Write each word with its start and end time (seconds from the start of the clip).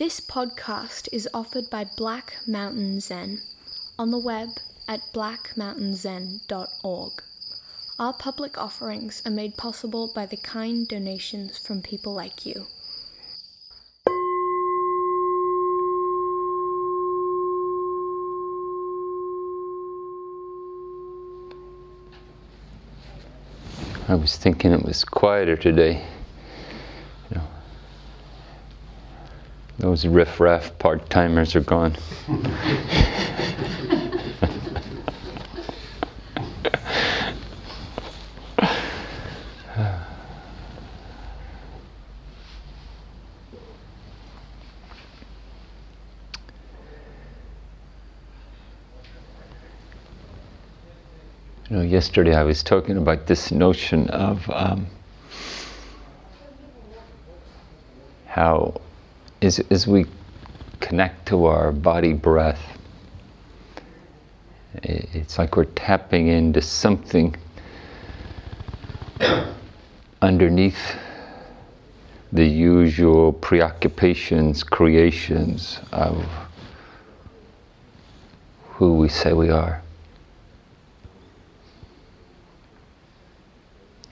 This 0.00 0.18
podcast 0.18 1.12
is 1.12 1.28
offered 1.34 1.68
by 1.68 1.84
Black 1.84 2.38
Mountain 2.46 3.00
Zen 3.00 3.42
on 3.98 4.10
the 4.10 4.18
web 4.18 4.48
at 4.88 5.02
blackmountainzen.org. 5.12 7.12
Our 7.98 8.14
public 8.14 8.56
offerings 8.56 9.20
are 9.26 9.30
made 9.30 9.58
possible 9.58 10.10
by 10.14 10.24
the 10.24 10.38
kind 10.38 10.88
donations 10.88 11.58
from 11.58 11.82
people 11.82 12.14
like 12.14 12.46
you. 12.46 12.64
I 24.08 24.14
was 24.14 24.38
thinking 24.38 24.72
it 24.72 24.82
was 24.82 25.04
quieter 25.04 25.58
today. 25.58 26.06
You 27.28 27.36
know, 27.36 27.46
those 29.80 30.06
riff-raff 30.06 30.78
part-timers 30.78 31.56
are 31.56 31.60
gone. 31.60 31.96
You 51.68 51.76
know, 51.76 51.82
yesterday 51.82 52.34
I 52.34 52.42
was 52.42 52.64
talking 52.64 52.96
about 52.96 53.26
this 53.28 53.52
notion 53.52 54.10
of 54.10 54.50
um, 54.50 54.88
how, 58.26 58.80
as, 59.42 59.58
as 59.70 59.86
we 59.86 60.06
connect 60.80 61.26
to 61.28 61.46
our 61.46 61.72
body 61.72 62.12
breath, 62.12 62.78
it's 64.82 65.38
like 65.38 65.56
we're 65.56 65.64
tapping 65.64 66.28
into 66.28 66.62
something 66.62 67.34
underneath 70.22 70.96
the 72.32 72.46
usual 72.46 73.32
preoccupations, 73.32 74.62
creations 74.62 75.80
of 75.92 76.24
who 78.68 78.94
we 78.94 79.08
say 79.08 79.32
we 79.32 79.50
are. 79.50 79.82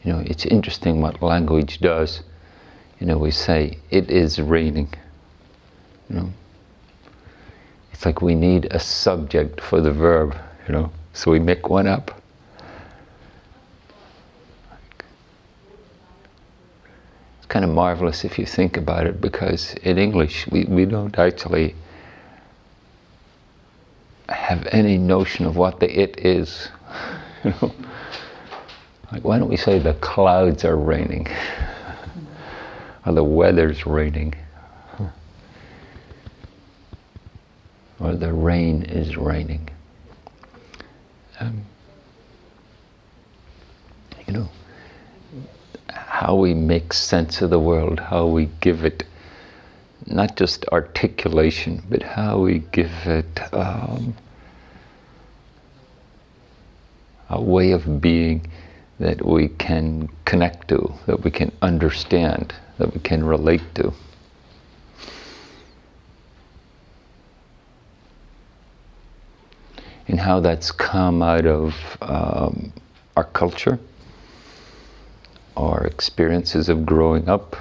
You 0.03 0.13
know, 0.13 0.23
it's 0.27 0.47
interesting 0.47 1.01
what 1.01 1.23
language 1.23 1.81
does. 1.81 2.23
You 2.99 3.07
know, 3.07 3.19
we 3.19 3.31
say, 3.31 3.79
it 3.91 4.11
is 4.11 4.41
raining. 4.41 4.93
You 6.09 6.17
know, 6.17 6.33
it's 7.93 8.07
like 8.07 8.23
we 8.23 8.35
need 8.35 8.67
a 8.71 8.79
subject 8.79 9.61
for 9.61 9.81
the 9.81 9.93
verb, 9.93 10.37
you 10.67 10.73
know, 10.73 10.91
so 11.13 11.31
we 11.31 11.39
make 11.39 11.69
one 11.69 11.87
up. 11.87 12.23
It's 17.39 17.47
kind 17.49 17.65
of 17.65 17.71
marvelous 17.71 18.25
if 18.25 18.39
you 18.39 18.47
think 18.47 18.77
about 18.77 19.07
it 19.07 19.21
because 19.21 19.75
in 19.83 19.99
English 19.99 20.49
we, 20.49 20.65
we 20.65 20.85
don't 20.85 21.19
actually 21.19 21.75
have 24.29 24.67
any 24.73 24.97
notion 24.97 25.45
of 25.45 25.57
what 25.57 25.81
the 25.81 26.01
it 26.01 26.19
is. 26.19 26.69
You 27.45 27.55
know? 27.63 27.73
Like, 29.13 29.25
why 29.25 29.39
don't 29.39 29.49
we 29.49 29.57
say 29.57 29.79
the 29.79 29.95
clouds 29.95 30.65
are 30.65 30.77
raining? 30.77 31.29
or 33.07 33.13
the 33.13 33.23
weather's 33.23 33.87
raining? 33.87 34.35
Or 38.01 38.15
the 38.15 38.33
rain 38.33 38.83
is 38.83 39.17
raining? 39.17 39.69
Um, 41.41 41.63
you 44.27 44.33
know, 44.33 44.49
how 45.91 46.37
we 46.37 46.55
make 46.55 46.93
sense 46.93 47.43
of 47.43 47.51
the 47.51 47.59
world, 47.59 48.01
how 48.01 48.27
we 48.27 48.51
give 48.61 48.85
it 48.85 49.05
not 50.07 50.37
just 50.37 50.65
articulation, 50.67 51.83
but 51.89 52.03
how 52.03 52.39
we 52.41 52.61
give 52.73 52.93
it 53.07 53.41
um, 53.53 54.15
a 57.31 57.41
way 57.41 57.73
of 57.73 58.01
being 58.01 58.51
that 58.99 59.25
we 59.25 59.49
can 59.49 60.09
connect 60.25 60.69
to, 60.69 60.93
that 61.07 61.23
we 61.23 61.31
can 61.31 61.53
understand, 61.63 62.55
that 62.79 62.93
we 62.93 63.01
can 63.01 63.25
relate 63.25 63.63
to. 63.75 63.93
And 70.09 70.19
how 70.19 70.41
that's 70.41 70.71
come 70.71 71.23
out 71.23 71.47
of 71.47 71.75
um, 72.01 72.73
our 73.17 73.25
culture, 73.25 73.79
our 75.57 75.85
experiences 75.85 76.69
of 76.69 76.85
growing 76.87 77.29
up, 77.29 77.57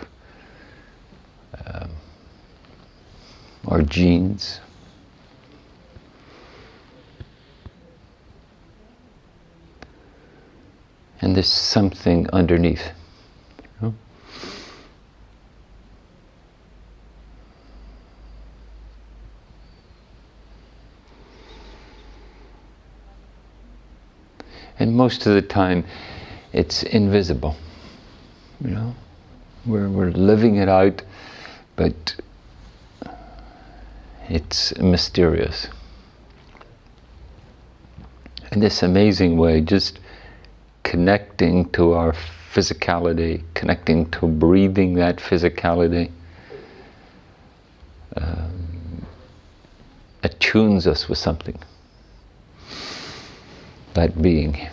um, 1.66 1.91
our 3.68 3.81
genes. 3.81 4.62
and 11.22 11.36
there's 11.36 11.52
something 11.52 12.30
underneath. 12.31 12.91
you 13.81 13.88
know? 13.88 13.96
And 24.80 24.96
most 24.96 25.26
of 25.26 25.34
the 25.34 25.42
time, 25.42 25.86
it's 26.54 26.84
invisible. 26.84 27.56
You 28.62 28.72
know, 28.72 28.96
we're 29.66 29.90
we're 29.90 30.12
living 30.12 30.56
it 30.56 30.70
out, 30.70 31.02
but 31.76 32.16
it's 34.30 34.78
mysterious. 34.78 35.68
In 38.52 38.60
this 38.60 38.82
amazing 38.84 39.38
way, 39.38 39.62
just 39.62 40.00
connecting 40.84 41.70
to 41.72 41.94
our 41.94 42.14
physicality, 42.54 43.44
connecting 43.54 44.10
to 44.12 44.28
breathing 44.28 44.96
that 44.96 45.18
physicality, 45.18 46.12
um, 48.16 49.06
attunes 50.24 50.88
us 50.88 51.08
with 51.10 51.18
something. 51.18 51.60
That 53.97 54.22
being. 54.22 54.69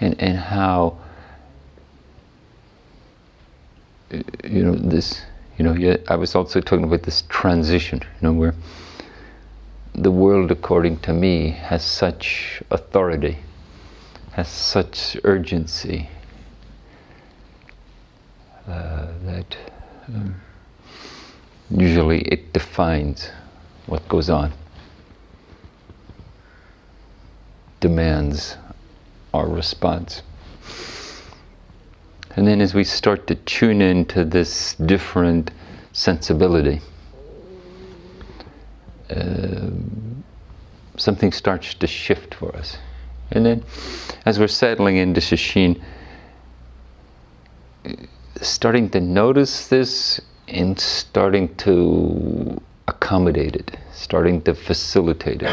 And, 0.00 0.18
and 0.18 0.38
how 0.38 0.96
you 4.10 4.64
know 4.64 4.76
this 4.76 5.26
you 5.58 5.64
know 5.66 5.96
i 6.08 6.16
was 6.16 6.34
also 6.34 6.62
talking 6.62 6.84
about 6.84 7.02
this 7.02 7.24
transition 7.28 8.00
you 8.00 8.22
know 8.22 8.32
where 8.32 8.54
the 9.94 10.10
world 10.10 10.50
according 10.50 10.96
to 11.00 11.12
me 11.12 11.50
has 11.50 11.84
such 11.84 12.62
authority 12.70 13.36
has 14.38 14.48
such 14.48 15.16
urgency 15.24 16.08
uh, 18.68 19.08
that 19.24 19.56
um, 20.06 20.32
usually 21.70 22.20
it 22.20 22.52
defines 22.52 23.32
what 23.86 24.06
goes 24.08 24.30
on 24.30 24.52
demands 27.80 28.56
our 29.34 29.48
response 29.48 30.22
and 32.36 32.46
then 32.46 32.60
as 32.60 32.72
we 32.72 32.84
start 32.84 33.26
to 33.26 33.34
tune 33.34 33.82
into 33.82 34.24
this 34.24 34.74
different 34.74 35.50
sensibility, 35.90 36.80
uh, 39.10 39.70
something 40.96 41.32
starts 41.32 41.74
to 41.74 41.88
shift 41.88 42.36
for 42.36 42.54
us. 42.54 42.78
And 43.30 43.44
then 43.44 43.64
as 44.24 44.38
we're 44.38 44.48
settling 44.48 44.96
into 44.96 45.20
Sesshin, 45.20 45.82
starting 48.40 48.88
to 48.90 49.00
notice 49.00 49.68
this 49.68 50.20
and 50.48 50.78
starting 50.78 51.54
to 51.56 52.60
accommodate 52.86 53.54
it, 53.54 53.76
starting 53.92 54.40
to 54.42 54.54
facilitate 54.54 55.42
it. 55.42 55.50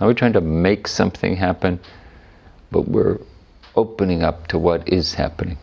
Now 0.00 0.06
we're 0.06 0.14
trying 0.14 0.32
to 0.34 0.40
make 0.40 0.88
something 0.88 1.36
happen, 1.36 1.78
but 2.70 2.88
we're 2.88 3.18
opening 3.76 4.22
up 4.22 4.48
to 4.48 4.58
what 4.58 4.88
is 4.88 5.14
happening. 5.14 5.58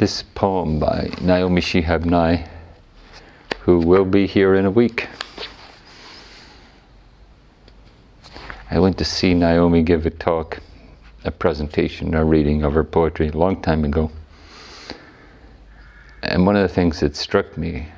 this 0.00 0.22
poem 0.34 0.78
by 0.78 1.10
Naomi 1.20 1.60
Shihab 1.60 2.06
Nye, 2.06 2.48
who 3.62 3.78
will 3.78 4.04
be 4.04 4.26
here 4.26 4.54
in 4.54 4.64
a 4.64 4.70
week. 4.70 5.06
I 8.70 8.78
went 8.78 8.98
to 8.98 9.04
see 9.04 9.34
Naomi 9.34 9.82
give 9.82 10.06
a 10.06 10.10
talk, 10.10 10.60
a 11.24 11.30
presentation, 11.30 12.14
a 12.14 12.24
reading 12.24 12.62
of 12.62 12.72
her 12.72 12.84
poetry 12.84 13.28
a 13.28 13.36
long 13.36 13.60
time 13.60 13.84
ago. 13.84 14.10
And 16.22 16.46
one 16.46 16.56
of 16.56 16.62
the 16.62 16.74
things 16.74 17.00
that 17.00 17.16
struck 17.16 17.58
me 17.58 17.88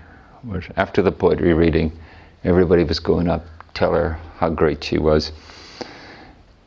was 0.45 0.65
after 0.77 1.03
the 1.03 1.13
poetry 1.13 1.53
reading, 1.55 1.93
everybody 2.43 2.85
was 2.85 2.99
going 2.99 3.29
up, 3.29 3.45
tell 3.75 3.93
her 3.93 4.19
how 4.39 4.49
great 4.49 4.83
she 4.83 4.99
was. 4.99 5.31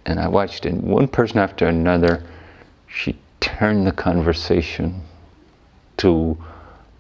And 0.06 0.20
I 0.20 0.28
watched, 0.28 0.66
and 0.66 0.84
one 0.84 1.08
person 1.08 1.40
after 1.40 1.68
another, 1.68 2.24
she 2.88 3.18
turned 3.40 3.88
the 3.88 3.92
conversation 3.92 5.02
to 5.98 6.38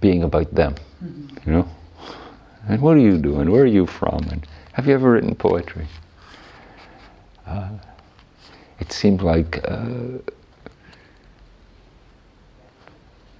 being 0.01 0.23
about 0.23 0.53
them, 0.53 0.75
mm-hmm. 1.03 1.49
you 1.49 1.57
know? 1.57 1.69
And 2.67 2.81
what 2.81 2.97
are 2.97 3.01
you 3.01 3.17
doing? 3.17 3.51
Where 3.51 3.63
are 3.63 3.67
you 3.67 3.85
from? 3.85 4.27
And 4.31 4.45
have 4.73 4.87
you 4.87 4.93
ever 4.93 5.11
written 5.11 5.35
poetry? 5.35 5.87
Uh, 7.45 7.69
it 8.79 8.91
seemed 8.91 9.21
like 9.21 9.63
uh, 9.65 10.19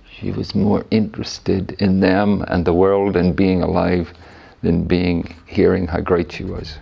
she 0.07 0.31
was 0.31 0.53
more 0.53 0.85
interested 0.91 1.71
in 1.81 1.99
them 1.99 2.43
and 2.47 2.65
the 2.65 2.73
world 2.73 3.15
and 3.15 3.35
being 3.35 3.63
alive 3.63 4.13
than 4.61 4.83
being 4.83 5.35
hearing 5.47 5.87
how 5.87 5.99
great 6.01 6.31
she 6.31 6.43
was. 6.43 6.77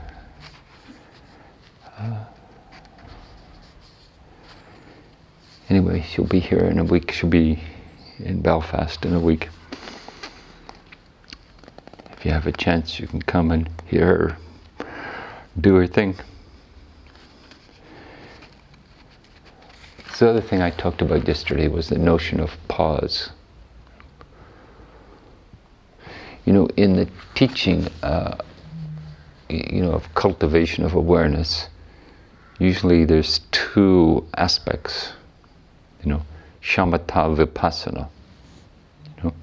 Uh, 1.97 2.25
anyway, 5.69 6.01
she'll 6.01 6.25
be 6.25 6.39
here 6.39 6.65
in 6.65 6.77
a 6.77 6.83
week. 6.83 7.11
She'll 7.11 7.29
be 7.29 7.59
in 8.19 8.41
Belfast 8.41 9.05
in 9.05 9.13
a 9.13 9.19
week. 9.19 9.49
If 12.23 12.27
you 12.27 12.31
have 12.31 12.47
a 12.47 12.53
chance, 12.53 13.01
you 13.01 13.07
can 13.07 13.21
come 13.21 13.51
and 13.51 13.69
hear 13.85 14.05
her 14.05 14.37
do 15.59 15.75
her 15.75 15.85
thing. 15.85 16.15
So 20.13 20.27
the 20.27 20.31
other 20.31 20.41
thing 20.41 20.61
I 20.61 20.69
talked 20.69 21.01
about 21.01 21.27
yesterday 21.27 21.67
was 21.67 21.89
the 21.89 21.97
notion 21.97 22.39
of 22.39 22.55
pause. 22.69 23.31
You 26.45 26.53
know, 26.53 26.67
in 26.77 26.95
the 26.95 27.09
teaching, 27.35 27.89
uh, 28.03 28.37
you 29.49 29.81
know, 29.81 29.91
of 29.91 30.13
cultivation 30.13 30.85
of 30.85 30.93
awareness, 30.93 31.67
usually 32.57 33.03
there's 33.03 33.39
two 33.51 34.25
aspects. 34.37 35.11
You 36.05 36.11
know, 36.11 36.21
shamatha 36.61 37.35
vipassana. 37.35 38.07
You 39.17 39.23
know, 39.25 39.33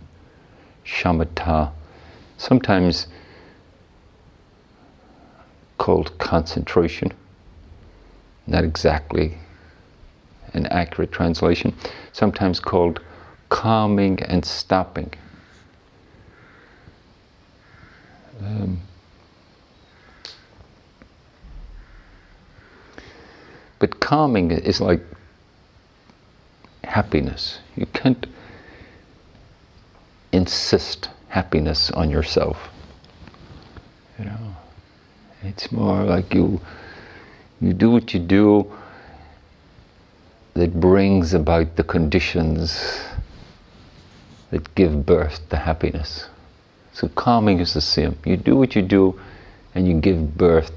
shamatha, 0.87 1.73
sometimes 2.41 3.07
called 5.77 6.17
concentration, 6.19 7.13
not 8.47 8.65
exactly 8.65 9.37
an 10.55 10.67
accurate 10.67 11.13
translation, 11.13 11.77
sometimes 12.13 12.59
called 12.59 13.01
calming 13.51 14.23
and 14.23 14.43
stopping. 14.43 15.13
Um, 18.43 18.81
but 23.79 24.01
calming 24.01 24.51
is 24.51 24.81
like 24.81 25.03
happiness. 26.85 27.59
You 27.77 27.85
can't 27.87 28.27
insist 30.33 31.11
happiness 31.31 31.91
on 31.93 32.11
yourself. 32.11 32.69
You 34.19 34.27
know, 34.27 34.57
it's 35.43 35.73
more 35.73 36.05
like 36.05 36.35
you 36.35 36.61
you 37.61 37.73
do 37.73 37.91
what 37.91 38.13
you 38.13 38.21
do 38.21 38.71
that 40.55 40.79
brings 40.81 41.33
about 41.33 41.77
the 41.77 41.85
conditions 41.85 43.01
that 44.51 44.75
give 44.75 45.07
birth 45.07 45.49
to 45.51 45.57
happiness. 45.57 46.29
So 46.93 47.09
calming 47.09 47.61
is 47.61 47.73
the 47.73 47.81
same. 47.81 48.19
You 48.25 48.37
do 48.37 48.57
what 48.57 48.75
you 48.75 48.83
do, 48.83 49.19
and 49.75 49.87
you 49.87 50.01
give 50.01 50.37
birth 50.37 50.73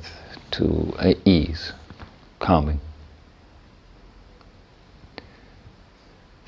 to 0.51 0.93
ease, 1.25 1.73
calming. 2.39 2.79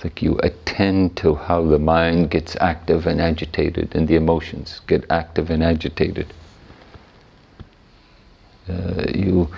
Like 0.03 0.21
you 0.21 0.37
attend 0.43 1.15
to 1.17 1.35
how 1.35 1.63
the 1.63 1.79
mind 1.79 2.29
gets 2.29 2.55
active 2.59 3.07
and 3.07 3.21
agitated 3.21 3.95
and 3.95 4.07
the 4.07 4.15
emotions 4.15 4.81
get 4.87 5.05
active 5.09 5.49
and 5.49 5.63
agitated. 5.63 6.33
Uh, 8.69 9.05
you 9.13 9.49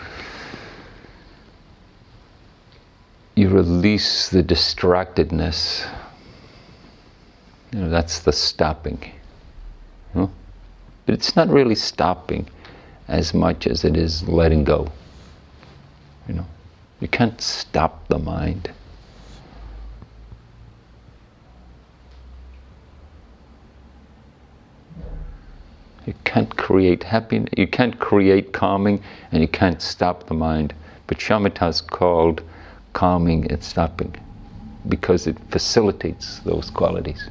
you 3.36 3.50
release 3.50 4.30
the 4.30 4.42
distractedness. 4.42 5.88
You 7.72 7.80
know, 7.82 7.90
that's 7.90 8.20
the 8.20 8.34
stopping. 8.34 9.12
Know? 10.16 10.32
But 11.06 11.14
it's 11.14 11.36
not 11.36 11.48
really 11.50 11.76
stopping 11.76 12.50
as 13.08 13.34
much 13.34 13.68
as 13.68 13.86
it 13.86 13.96
is 13.96 14.28
letting 14.28 14.64
go. 14.64 14.88
You 16.28 16.36
know, 16.36 16.46
you 17.00 17.08
can't 17.08 17.40
stop 17.40 18.08
the 18.08 18.18
mind. 18.18 18.72
You 26.08 26.14
can't 26.24 26.56
create 26.56 27.04
happiness, 27.04 27.50
you 27.58 27.68
can't 27.68 28.00
create 28.00 28.54
calming, 28.54 29.04
and 29.34 29.42
you 29.42 29.48
can't 29.48 29.82
stop 29.82 30.28
the 30.28 30.34
mind. 30.34 30.74
But 31.06 31.18
shamatha 31.18 31.70
is 31.70 31.82
called 31.82 32.42
calming 32.94 33.52
and 33.52 33.62
stopping 33.62 34.16
because 34.88 35.28
it 35.28 35.38
facilitates 35.52 36.40
those 36.40 36.70
qualities. 36.70 37.30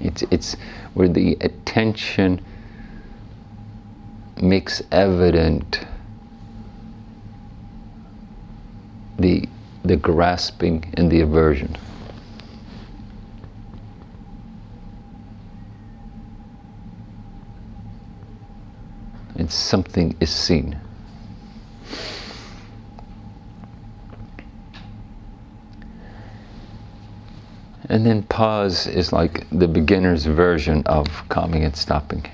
It's, 0.00 0.22
it's 0.30 0.54
where 0.92 1.08
the 1.08 1.38
attention 1.40 2.44
makes 4.36 4.82
evident 4.92 5.80
the, 9.18 9.48
the 9.82 9.96
grasping 9.96 10.92
and 10.98 11.10
the 11.10 11.22
aversion. 11.22 11.74
Something 19.52 20.16
is 20.20 20.30
seen. 20.30 20.78
And 27.88 28.06
then 28.06 28.22
pause 28.22 28.86
is 28.86 29.12
like 29.12 29.46
the 29.50 29.68
beginner's 29.68 30.24
version 30.24 30.82
of 30.86 31.06
calming 31.28 31.64
and 31.64 31.76
stopping. 31.76 32.24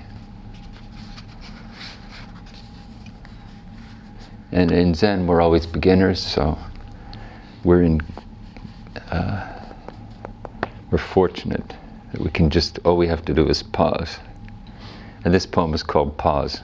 And 4.51 4.71
in 4.71 4.93
Zen, 4.93 5.27
we're 5.27 5.41
always 5.41 5.65
beginners, 5.65 6.21
so 6.21 6.57
we're 7.63 7.83
in. 7.83 8.01
Uh, 9.11 9.47
we're 10.91 10.97
fortunate 10.97 11.75
that 12.11 12.21
we 12.21 12.29
can 12.31 12.49
just 12.49 12.79
all 12.83 12.97
we 12.97 13.07
have 13.07 13.23
to 13.25 13.33
do 13.33 13.47
is 13.47 13.61
pause. 13.61 14.17
And 15.23 15.33
this 15.33 15.45
poem 15.45 15.73
is 15.73 15.83
called 15.83 16.17
Pause. 16.17 16.61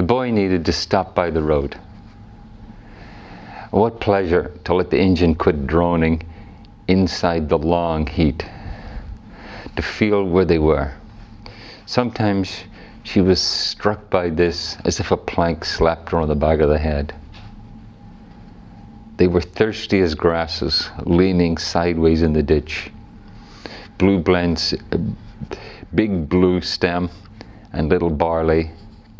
The 0.00 0.06
boy 0.06 0.30
needed 0.30 0.64
to 0.64 0.72
stop 0.72 1.14
by 1.14 1.28
the 1.28 1.42
road. 1.42 1.78
What 3.70 4.00
pleasure 4.00 4.50
to 4.64 4.72
let 4.72 4.88
the 4.88 4.98
engine 4.98 5.34
quit 5.34 5.66
droning 5.66 6.22
inside 6.88 7.50
the 7.50 7.58
long 7.58 8.06
heat, 8.06 8.46
to 9.76 9.82
feel 9.82 10.24
where 10.24 10.46
they 10.46 10.58
were. 10.58 10.94
Sometimes 11.84 12.64
she 13.02 13.20
was 13.20 13.42
struck 13.42 14.08
by 14.08 14.30
this 14.30 14.78
as 14.86 15.00
if 15.00 15.10
a 15.10 15.18
plank 15.18 15.66
slapped 15.66 16.12
her 16.12 16.18
on 16.18 16.28
the 16.28 16.34
back 16.34 16.60
of 16.60 16.70
the 16.70 16.78
head. 16.78 17.14
They 19.18 19.26
were 19.26 19.42
thirsty 19.42 20.00
as 20.00 20.14
grasses, 20.14 20.88
leaning 21.04 21.58
sideways 21.58 22.22
in 22.22 22.32
the 22.32 22.42
ditch. 22.42 22.90
Blue 23.98 24.18
blends, 24.18 24.72
uh, 24.72 24.96
big 25.94 26.26
blue 26.26 26.62
stem, 26.62 27.10
and 27.74 27.90
little 27.90 28.08
barley, 28.08 28.70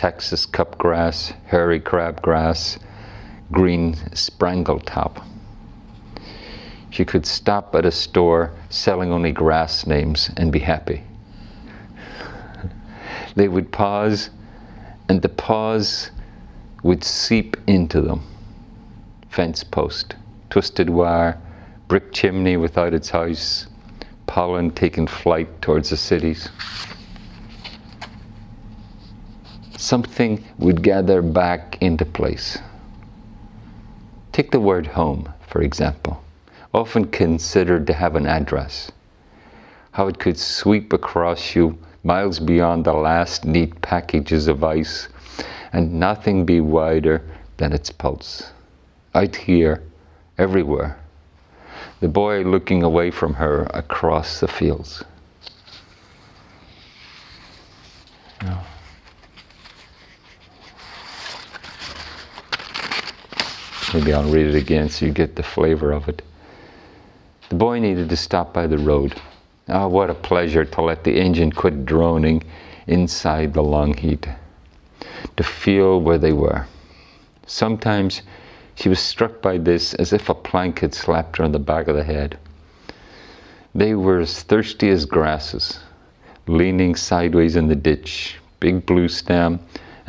Texas 0.01 0.47
cupgrass, 0.47 1.35
hairy 1.45 1.79
crabgrass, 1.79 2.79
green 3.53 3.93
sprangletop. 4.13 5.23
She 6.89 7.05
could 7.05 7.27
stop 7.27 7.75
at 7.75 7.85
a 7.85 7.91
store 7.91 8.51
selling 8.71 9.13
only 9.13 9.31
grass 9.31 9.87
names 9.87 10.31
and 10.39 10.51
be 10.51 10.61
happy. 10.61 11.03
they 13.35 13.49
would 13.49 13.73
pause, 13.73 14.31
and 15.11 15.21
the 15.21 15.29
pause 15.29 16.11
would 16.83 17.05
seep 17.05 17.59
into 17.67 18.01
them. 18.01 18.23
fence 19.29 19.63
post, 19.63 20.17
twisted 20.49 20.89
wire, 20.89 21.39
brick 21.89 22.11
chimney 22.11 22.57
without 22.57 22.95
its 22.95 23.11
house, 23.11 23.67
pollen 24.27 24.71
taking 24.71 25.07
flight 25.07 25.61
towards 25.61 25.91
the 25.91 25.97
cities. 25.99 26.49
Something 29.81 30.45
would 30.59 30.83
gather 30.83 31.23
back 31.23 31.79
into 31.81 32.05
place. 32.05 32.59
Take 34.31 34.51
the 34.51 34.61
word 34.61 34.89
home, 34.89 35.33
for 35.49 35.63
example, 35.63 36.23
often 36.75 37.07
considered 37.07 37.87
to 37.87 37.95
have 37.95 38.15
an 38.15 38.27
address. 38.27 38.93
How 39.93 40.07
it 40.07 40.19
could 40.19 40.39
sweep 40.39 40.93
across 40.93 41.57
you 41.57 41.79
miles 42.05 42.41
beyond 42.41 42.85
the 42.85 42.93
last 42.93 43.47
neat 43.47 43.81
packages 43.81 44.49
of 44.49 44.63
ice, 44.63 45.09
and 45.73 45.99
nothing 45.99 46.45
be 46.45 46.61
wider 46.61 47.23
than 47.57 47.73
its 47.73 47.89
pulse. 47.89 48.53
Out 49.15 49.35
here, 49.35 49.83
everywhere, 50.37 50.99
the 52.01 52.09
boy 52.09 52.43
looking 52.43 52.83
away 52.83 53.11
from 53.11 53.33
her 53.33 53.63
across 53.73 54.41
the 54.41 54.49
fields. 54.49 55.03
Oh. 58.43 58.70
Maybe 63.93 64.13
I'll 64.13 64.31
read 64.31 64.47
it 64.47 64.55
again 64.55 64.89
so 64.89 65.05
you 65.05 65.13
get 65.13 65.35
the 65.35 65.43
flavor 65.43 65.91
of 65.91 66.09
it. 66.09 66.23
The 67.49 67.57
boy 67.57 67.81
needed 67.81 68.09
to 68.11 68.17
stop 68.17 68.55
by 68.55 68.69
the 68.69 68.79
road. 68.79 69.21
Ah, 69.69 69.85
oh, 69.85 69.89
what 69.89 70.11
a 70.11 70.15
pleasure 70.15 70.65
to 70.65 70.83
let 70.83 71.03
the 71.03 71.19
engine 71.19 71.51
quit 71.51 71.85
droning 71.85 72.45
inside 72.87 73.53
the 73.53 73.63
long 73.63 73.97
heat, 73.97 74.29
to 75.37 75.43
feel 75.43 76.01
where 76.01 76.19
they 76.19 76.33
were. 76.33 76.67
Sometimes 77.47 78.23
she 78.77 78.89
was 78.89 79.01
struck 79.01 79.43
by 79.43 79.59
this 79.59 79.95
as 79.95 80.13
if 80.13 80.29
a 80.29 80.35
plank 80.35 80.79
had 80.79 80.95
slapped 80.95 81.39
her 81.39 81.45
on 81.45 81.51
the 81.51 81.59
back 81.59 81.89
of 81.89 81.97
the 81.97 82.05
head. 82.05 82.39
They 83.75 83.95
were 83.95 84.21
as 84.21 84.43
thirsty 84.43 84.89
as 84.89 85.05
grasses, 85.05 85.81
leaning 86.47 86.95
sideways 86.95 87.57
in 87.57 87.67
the 87.67 87.77
ditch, 87.77 88.39
big 88.61 88.87
blue 88.87 89.09
stem 89.09 89.59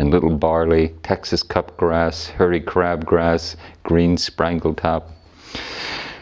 and 0.01 0.10
little 0.10 0.36
barley, 0.36 0.96
Texas 1.03 1.43
cup 1.43 1.77
grass, 1.77 2.25
hairy 2.25 2.60
crabgrass, 2.60 3.55
green 3.84 4.17
sprangletop. 4.17 5.03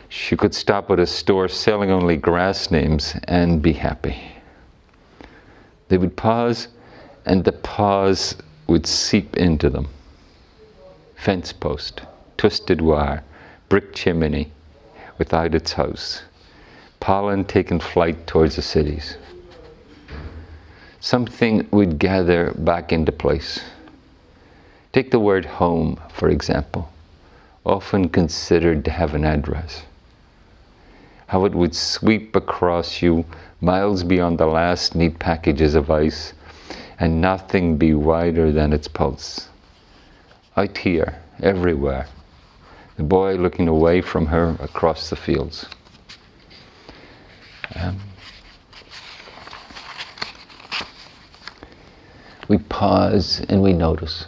She 0.09 0.36
could 0.36 0.53
stop 0.53 0.91
at 0.91 1.00
a 1.00 1.07
store 1.07 1.48
selling 1.48 1.89
only 1.89 2.17
grass 2.17 2.71
names 2.71 3.15
and 3.24 3.62
be 3.62 3.71
happy. 3.71 4.21
They 5.88 5.98
would 5.98 6.17
pause, 6.17 6.67
and 7.25 7.45
the 7.45 7.53
pause 7.53 8.36
would 8.67 8.86
seep 8.86 9.38
into 9.38 9.69
them. 9.69 9.88
Fence 11.15 11.53
post 11.53 12.01
twisted 12.36 12.81
wire, 12.81 13.24
brick 13.69 13.93
chimney 13.93 14.51
without 15.17 15.55
its 15.55 15.71
house, 15.71 16.24
pollen 17.00 17.45
taking 17.45 17.79
flight 17.79 18.27
towards 18.27 18.57
the 18.57 18.62
cities. 18.62 19.15
Something 21.01 21.67
would 21.71 21.97
gather 21.97 22.51
back 22.57 22.91
into 22.91 23.11
place. 23.11 23.61
Take 24.91 25.11
the 25.11 25.19
word 25.19 25.45
home, 25.45 25.99
for 26.11 26.29
example, 26.29 26.91
often 27.65 28.09
considered 28.09 28.83
to 28.85 28.91
have 28.91 29.15
an 29.15 29.23
address. 29.23 29.83
How 31.27 31.45
it 31.45 31.55
would 31.55 31.75
sweep 31.75 32.35
across 32.35 33.01
you 33.01 33.23
miles 33.61 34.03
beyond 34.03 34.39
the 34.39 34.47
last 34.47 34.95
neat 34.95 35.19
packages 35.19 35.75
of 35.75 35.89
ice, 35.89 36.33
and 36.99 37.21
nothing 37.21 37.77
be 37.77 37.93
wider 37.93 38.51
than 38.51 38.73
its 38.73 38.87
pulse. 38.87 39.47
Out 40.57 40.77
here, 40.77 41.15
everywhere, 41.41 42.07
the 42.97 43.03
boy 43.03 43.35
looking 43.35 43.69
away 43.69 44.01
from 44.01 44.25
her 44.25 44.57
across 44.59 45.09
the 45.09 45.15
fields. 45.15 45.65
Um, 47.75 47.99
we 52.49 52.57
pause 52.57 53.41
and 53.47 53.61
we 53.61 53.73
notice. 53.73 54.25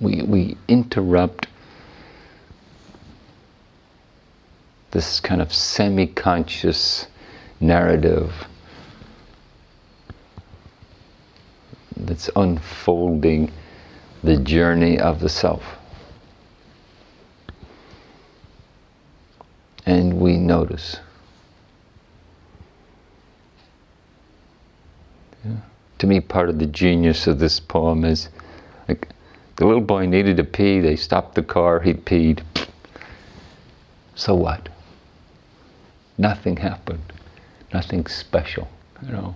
We, 0.00 0.22
we 0.22 0.56
interrupt 0.66 1.46
this 4.90 5.20
kind 5.20 5.42
of 5.42 5.52
semi 5.52 6.06
conscious 6.06 7.06
narrative 7.60 8.32
that's 11.96 12.30
unfolding 12.34 13.52
the 14.22 14.36
journey 14.38 14.98
of 14.98 15.20
the 15.20 15.28
self. 15.28 15.62
And 19.84 20.18
we 20.18 20.38
notice. 20.38 20.96
To 25.98 26.06
me, 26.06 26.20
part 26.20 26.48
of 26.48 26.58
the 26.58 26.66
genius 26.66 27.26
of 27.26 27.38
this 27.38 27.60
poem 27.60 28.04
is 28.04 28.28
like 28.88 29.08
the 29.56 29.66
little 29.66 29.80
boy 29.80 30.06
needed 30.06 30.36
to 30.38 30.44
pee, 30.44 30.80
they 30.80 30.96
stopped 30.96 31.34
the 31.34 31.42
car, 31.42 31.80
he 31.80 31.94
peed. 31.94 32.42
So 34.14 34.34
what? 34.34 34.68
Nothing 36.18 36.56
happened. 36.56 37.12
Nothing 37.72 38.06
special, 38.06 38.68
you 39.02 39.12
know. 39.12 39.34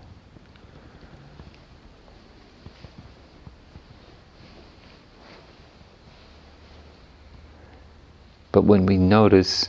But 8.52 8.62
when 8.62 8.86
we 8.86 8.96
notice, 8.96 9.68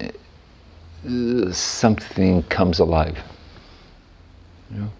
uh, 0.00 1.52
something 1.52 2.42
comes 2.44 2.78
alive. 2.78 3.18
You 4.70 4.80
know? 4.80 4.90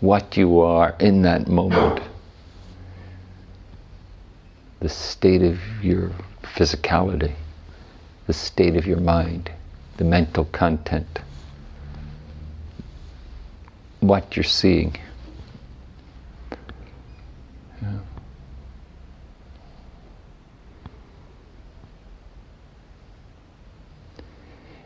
What 0.00 0.36
you 0.36 0.60
are 0.60 0.94
in 1.00 1.22
that 1.22 1.48
moment, 1.48 2.00
the 4.80 4.88
state 4.88 5.42
of 5.42 5.58
your 5.82 6.10
physicality, 6.42 7.34
the 8.26 8.32
state 8.32 8.76
of 8.76 8.86
your 8.86 9.00
mind, 9.00 9.50
the 9.96 10.04
mental 10.04 10.44
content, 10.46 11.18
what 14.00 14.36
you're 14.36 14.44
seeing. 14.44 14.96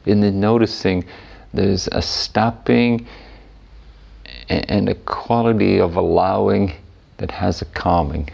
in 0.06 0.20
the 0.20 0.30
noticing, 0.30 1.04
there's 1.54 1.88
a 1.92 2.02
stopping 2.02 3.06
and 4.52 4.88
a 4.88 4.94
quality 4.94 5.80
of 5.80 5.96
allowing 5.96 6.74
that 7.18 7.30
has 7.30 7.62
a 7.62 7.64
calming. 7.66 8.28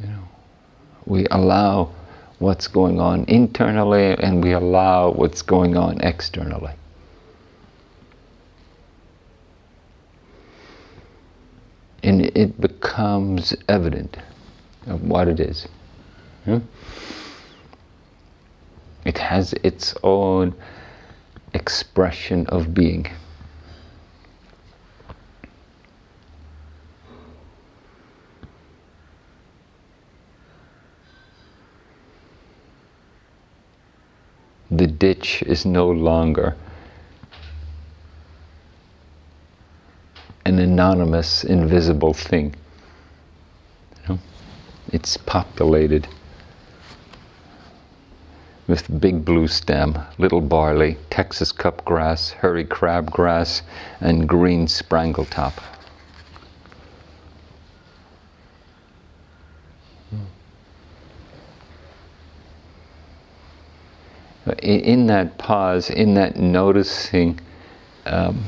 You 0.00 0.06
know, 0.08 0.28
we 1.06 1.26
allow 1.30 1.92
what's 2.38 2.66
going 2.66 3.00
on 3.00 3.24
internally 3.28 4.16
and 4.18 4.42
we 4.42 4.52
allow 4.52 5.12
what's 5.12 5.42
going 5.42 5.76
on 5.76 6.00
externally. 6.00 6.72
And 12.02 12.22
it 12.22 12.60
becomes 12.60 13.54
evident 13.68 14.16
of 14.88 15.02
what 15.04 15.28
it 15.28 15.38
is. 15.38 15.68
Hmm? 16.44 16.58
It 19.04 19.18
has 19.18 19.52
its 19.62 19.94
own 20.02 20.54
expression 21.54 22.46
of 22.46 22.74
being. 22.74 23.06
The 34.70 34.86
ditch 34.86 35.42
is 35.42 35.66
no 35.66 35.90
longer 35.90 36.56
an 40.46 40.58
anonymous, 40.58 41.44
invisible 41.44 42.14
thing. 42.14 42.54
You 44.02 44.14
know? 44.14 44.20
It's 44.92 45.16
populated 45.16 46.08
with 48.66 49.00
big 49.00 49.24
blue 49.24 49.48
stem, 49.48 49.98
little 50.18 50.40
barley, 50.40 50.96
Texas 51.10 51.52
cup 51.52 51.84
grass, 51.84 52.30
hairy 52.30 52.64
crabgrass, 52.64 53.62
and 54.00 54.28
green 54.28 54.66
sprangletop. 54.66 55.54
In 64.58 65.06
that 65.06 65.38
pause, 65.38 65.88
in 65.88 66.14
that 66.14 66.36
noticing, 66.36 67.38
um, 68.06 68.44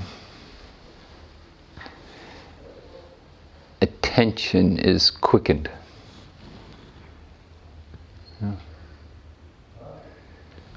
attention 3.81 4.79
is 4.79 5.11
quickened. 5.11 5.71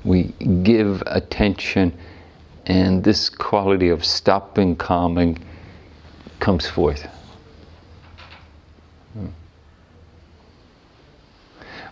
We 0.08 0.24
give 0.64 1.04
attention, 1.06 1.94
and 2.66 3.04
this 3.04 3.28
quality 3.28 3.90
of 3.90 4.06
stopping, 4.06 4.78
calming 4.78 5.38
comes 6.40 6.66
forth. 6.66 7.04
Hmm. 9.12 9.28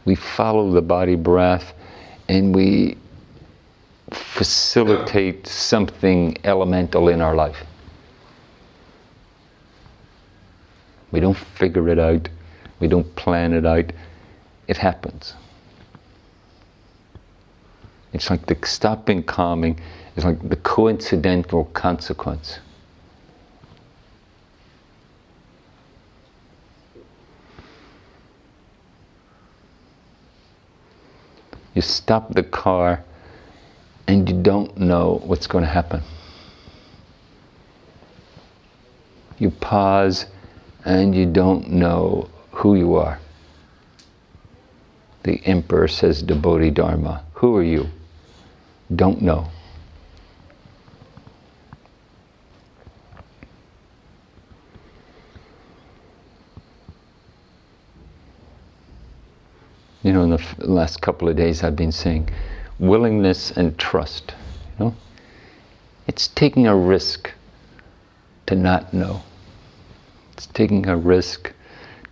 We 0.06 0.16
follow 0.16 0.72
the 0.72 0.82
body 0.82 1.16
breath 1.16 1.74
and 2.30 2.56
we 2.56 2.96
facilitate 4.12 5.46
something 5.46 6.38
elemental 6.46 7.10
in 7.10 7.20
our 7.20 7.36
life. 7.36 7.66
We 11.12 11.20
don't 11.20 11.38
figure 11.38 11.90
it 11.90 12.00
out, 12.00 12.30
we 12.80 12.88
don't 12.88 13.14
plan 13.18 13.52
it 13.52 13.66
out, 13.66 13.92
it 14.70 14.78
happens. 14.78 15.34
It's 18.16 18.30
like 18.30 18.46
the 18.46 18.58
stopping 18.66 19.24
calming 19.24 19.78
is 20.16 20.24
like 20.24 20.48
the 20.48 20.56
coincidental 20.56 21.66
consequence. 21.66 22.60
You 31.74 31.82
stop 31.82 32.34
the 32.34 32.44
car 32.44 33.04
and 34.08 34.30
you 34.30 34.42
don't 34.42 34.78
know 34.78 35.22
what's 35.26 35.46
going 35.46 35.66
to 35.66 35.70
happen. 35.70 36.02
You 39.40 39.52
pause 39.52 40.28
and 40.86 41.14
you 41.14 41.26
don't 41.26 41.70
know 41.70 42.30
who 42.52 42.76
you 42.76 42.96
are. 42.96 43.20
The 45.24 45.42
emperor 45.44 45.90
says 45.90 46.24
to 46.24 46.36
Bodhidharma, 46.36 47.26
Who 47.34 47.58
are 47.58 47.64
you? 47.64 47.90
Don't 48.94 49.22
know. 49.22 49.50
You 60.04 60.14
know, 60.14 60.22
in 60.22 60.30
the 60.30 60.42
last 60.60 61.02
couple 61.02 61.28
of 61.28 61.36
days, 61.36 61.64
I've 61.64 61.76
been 61.76 61.92
saying 61.92 62.30
willingness 62.78 63.50
and 63.50 63.76
trust. 63.80 64.36
You 64.78 64.86
know, 64.86 64.96
it's 66.06 66.28
taking 66.28 66.68
a 66.68 66.76
risk 66.76 67.32
to 68.46 68.56
not 68.56 68.94
know. 68.94 69.24
It's 70.34 70.46
taking 70.46 70.86
a 70.88 70.96
risk 70.96 71.52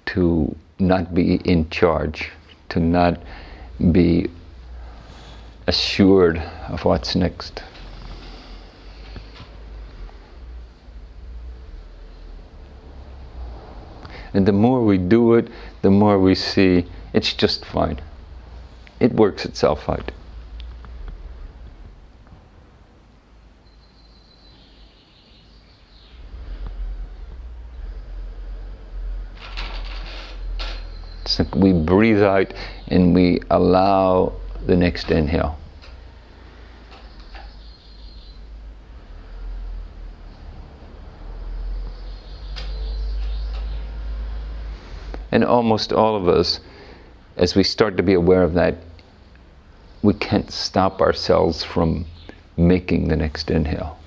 to 0.08 0.56
not 0.80 1.14
be 1.14 1.36
in 1.36 1.70
charge, 1.70 2.32
to 2.70 2.80
not 2.80 3.22
be 3.92 4.28
assured 5.68 6.42
of 6.70 6.86
what's 6.86 7.16
next. 7.16 7.62
And 14.34 14.48
the 14.48 14.52
more 14.52 14.84
we 14.84 14.98
do 14.98 15.36
it, 15.36 15.48
the 15.82 15.92
more 15.92 16.20
we 16.20 16.34
see 16.34 16.88
it's 17.14 17.34
just 17.34 17.64
fine. 17.64 18.02
It 19.00 19.14
works 19.14 19.46
itself 19.46 19.88
out. 19.88 20.12
It's 31.22 31.40
like 31.40 31.56
we 31.56 31.72
breathe 31.72 32.22
out 32.22 32.54
and 32.88 33.14
we 33.14 33.42
allow 33.50 34.34
the 34.66 34.76
next 34.76 35.12
inhale. 35.12 35.58
And 45.34 45.44
almost 45.44 45.92
all 45.92 46.16
of 46.16 46.28
us, 46.28 46.60
as 47.38 47.56
we 47.56 47.64
start 47.64 47.98
to 47.98 48.04
be 48.04 48.14
aware 48.14 48.44
of 48.44 48.54
that, 48.54 48.76
we 50.04 50.14
can't 50.14 50.52
stop 50.52 51.02
ourselves 51.02 51.64
from 51.64 52.06
making 52.56 53.08
the 53.08 53.16
next 53.16 53.50
inhale. 53.50 53.98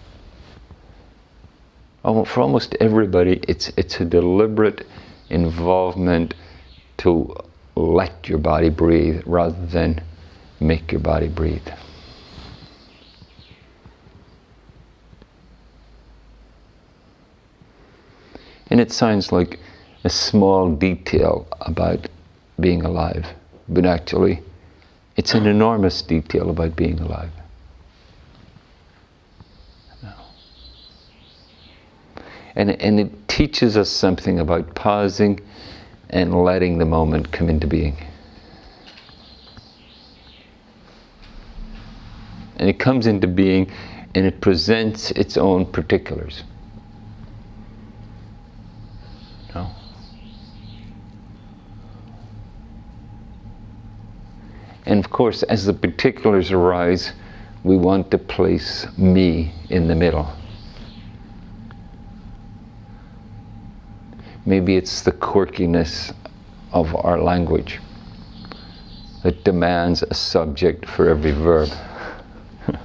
For 2.05 2.41
almost 2.41 2.77
everybody, 2.79 3.41
it's, 3.49 3.73
it's 3.77 3.99
a 4.01 4.05
deliberate 4.05 4.87
involvement 5.29 6.35
to 6.99 7.35
let 7.75 8.29
your 8.29 8.39
body 8.39 8.69
breathe 8.69 9.25
rather 9.27 9.67
than 9.67 10.01
make 10.61 10.93
your 10.93 11.01
body 11.01 11.27
breathe. 11.27 11.67
And 18.69 18.81
it 18.81 18.93
sounds 18.93 19.33
like 19.33 19.59
a 20.07 20.09
small 20.09 20.73
detail 20.73 21.49
about 21.63 22.07
being 22.61 22.85
alive, 22.85 23.27
but 23.69 23.85
actually, 23.85 24.41
it's 25.17 25.35
an 25.35 25.47
enormous 25.47 26.01
detail 26.01 26.49
about 26.49 26.77
being 26.77 27.01
alive. 27.01 27.33
And, 32.55 32.71
and 32.81 33.01
it 33.01 33.29
teaches 33.29 33.77
us 33.77 33.91
something 33.91 34.39
about 34.39 34.77
pausing 34.77 35.41
and 36.09 36.33
letting 36.45 36.79
the 36.79 36.87
moment 36.87 37.33
come 37.33 37.51
into 37.51 37.67
being. 37.67 37.97
And 42.59 42.71
it 42.71 42.79
comes 42.79 43.09
into 43.09 43.27
being 43.27 43.73
and 44.15 44.25
it 44.25 44.41
presents 44.41 45.11
its 45.11 45.37
own 45.37 45.67
particulars. 45.67 46.45
No? 49.53 49.69
And 54.87 55.05
of 55.05 55.11
course, 55.11 55.43
as 55.45 55.67
the 55.67 55.73
particulars 55.73 56.53
arise, 56.53 57.13
we 57.65 57.77
want 57.77 58.11
to 58.13 58.19
place 58.19 58.87
me 58.97 59.53
in 59.69 59.89
the 59.89 59.97
middle. 59.97 60.31
Maybe 64.45 64.77
it's 64.77 65.03
the 65.03 65.11
quirkiness 65.11 66.15
of 66.73 66.95
our 66.95 67.21
language 67.21 67.81
that 69.25 69.43
demands 69.43 70.05
a 70.05 70.15
subject 70.15 70.87
for 70.87 71.09
every 71.09 71.33
verb. 71.33 71.69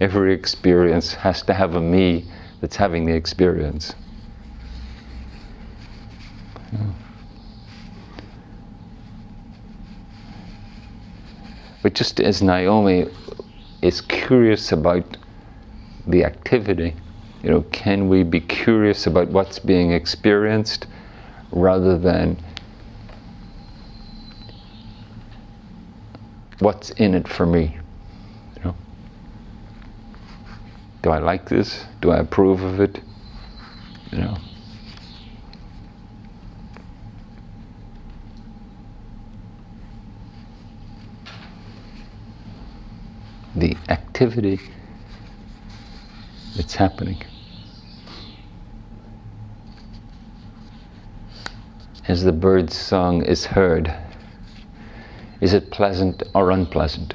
every 0.00 0.32
experience 0.32 1.14
has 1.14 1.42
to 1.42 1.54
have 1.54 1.74
a 1.74 1.80
me 1.80 2.30
that's 2.60 2.76
having 2.76 3.04
the 3.04 3.14
experience. 3.14 3.96
But 11.82 11.94
just 11.94 12.20
as 12.20 12.42
Naomi 12.42 13.06
is 13.82 14.00
curious 14.00 14.70
about 14.70 15.16
the 16.06 16.24
activity, 16.24 16.94
you 17.42 17.50
know, 17.50 17.62
can 17.72 18.08
we 18.08 18.22
be 18.22 18.40
curious 18.40 19.06
about 19.06 19.28
what's 19.28 19.58
being 19.58 19.90
experienced 19.90 20.86
rather 21.50 21.98
than 21.98 22.40
what's 26.60 26.90
in 26.90 27.14
it 27.14 27.26
for 27.26 27.46
me? 27.46 27.76
You 28.56 28.64
know? 28.64 28.76
Do 31.02 31.10
I 31.10 31.18
like 31.18 31.48
this? 31.48 31.84
Do 32.00 32.12
I 32.12 32.18
approve 32.18 32.62
of 32.62 32.80
it? 32.80 33.00
You 34.12 34.18
know? 34.18 34.38
The 43.62 43.76
activity 43.90 44.58
that's 46.56 46.74
happening. 46.74 47.22
as 52.08 52.24
the 52.24 52.32
bird's 52.32 52.76
song 52.76 53.24
is 53.24 53.46
heard? 53.46 53.94
Is 55.40 55.54
it 55.54 55.70
pleasant 55.70 56.24
or 56.34 56.50
unpleasant? 56.50 57.14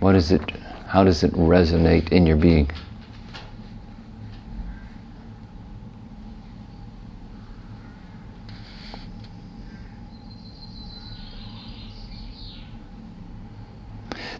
What 0.00 0.14
is 0.14 0.30
it? 0.30 0.42
How 0.88 1.04
does 1.04 1.24
it 1.24 1.32
resonate 1.32 2.10
in 2.10 2.26
your 2.26 2.36
being? 2.36 2.70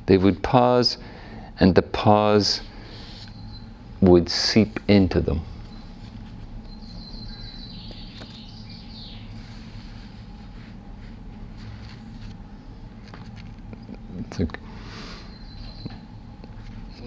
They 0.09 0.17
would 0.17 0.43
pause, 0.43 0.97
and 1.61 1.75
the 1.75 1.83
pause 1.83 2.63
would 4.01 4.31
seep 4.31 4.81
into 4.89 5.21
them. 5.21 5.43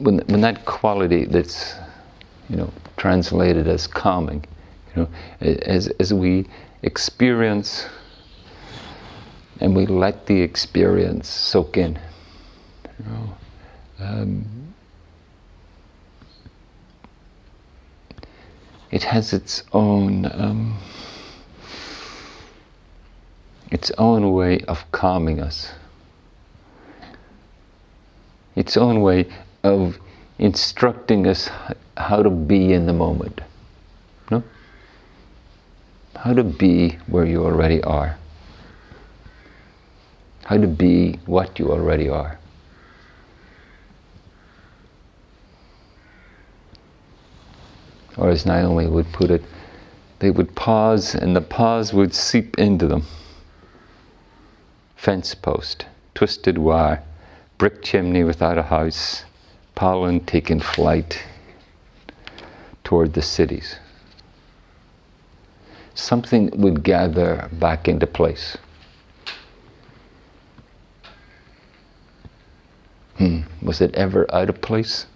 when, 0.01 0.19
when 0.27 0.41
that 0.41 0.65
quality 0.65 1.25
that's 1.25 1.75
you 2.49 2.55
know 2.55 2.71
translated 2.97 3.67
as 3.67 3.87
calming 3.87 4.43
you 4.95 5.03
know 5.03 5.09
as, 5.39 5.87
as 5.99 6.13
we 6.13 6.47
experience 6.81 7.87
and 9.59 9.75
we 9.75 9.85
let 9.85 10.25
the 10.25 10.41
experience 10.41 11.29
soak 11.29 11.77
in 11.77 11.99
um, 14.01 14.73
it 18.91 19.03
has 19.03 19.33
its 19.33 19.63
own 19.71 20.25
um, 20.25 20.77
its 23.71 23.91
own 23.97 24.33
way 24.33 24.59
of 24.61 24.89
calming 24.91 25.39
us 25.39 25.71
its 28.55 28.77
own 28.77 29.01
way 29.01 29.27
of 29.63 29.97
instructing 30.39 31.27
us 31.27 31.49
how 31.97 32.21
to 32.23 32.29
be 32.29 32.73
in 32.73 32.85
the 32.85 32.93
moment. 32.93 33.41
No? 34.29 34.43
How 36.15 36.33
to 36.33 36.43
be 36.43 36.97
where 37.07 37.25
you 37.25 37.45
already 37.45 37.81
are. 37.83 38.17
How 40.45 40.57
to 40.57 40.67
be 40.67 41.19
what 41.25 41.59
you 41.59 41.71
already 41.71 42.09
are. 42.09 42.37
Or 48.21 48.29
as 48.29 48.45
Naomi 48.45 48.85
would 48.85 49.11
put 49.11 49.31
it, 49.31 49.43
they 50.19 50.29
would 50.29 50.53
pause 50.53 51.15
and 51.15 51.35
the 51.35 51.41
pause 51.41 51.91
would 51.91 52.13
seep 52.13 52.55
into 52.59 52.85
them. 52.85 53.07
Fence 54.95 55.33
post, 55.33 55.87
twisted 56.13 56.59
wire, 56.59 57.01
brick 57.57 57.81
chimney 57.81 58.23
without 58.23 58.59
a 58.59 58.63
house, 58.63 59.25
pollen 59.73 60.19
taking 60.19 60.59
flight 60.59 61.23
toward 62.83 63.13
the 63.13 63.23
cities. 63.23 63.77
Something 65.95 66.51
would 66.61 66.83
gather 66.83 67.49
back 67.53 67.87
into 67.87 68.05
place. 68.05 68.55
Hmm, 73.17 73.39
was 73.63 73.81
it 73.81 73.95
ever 73.95 74.31
out 74.31 74.49
of 74.49 74.61
place? 74.61 75.07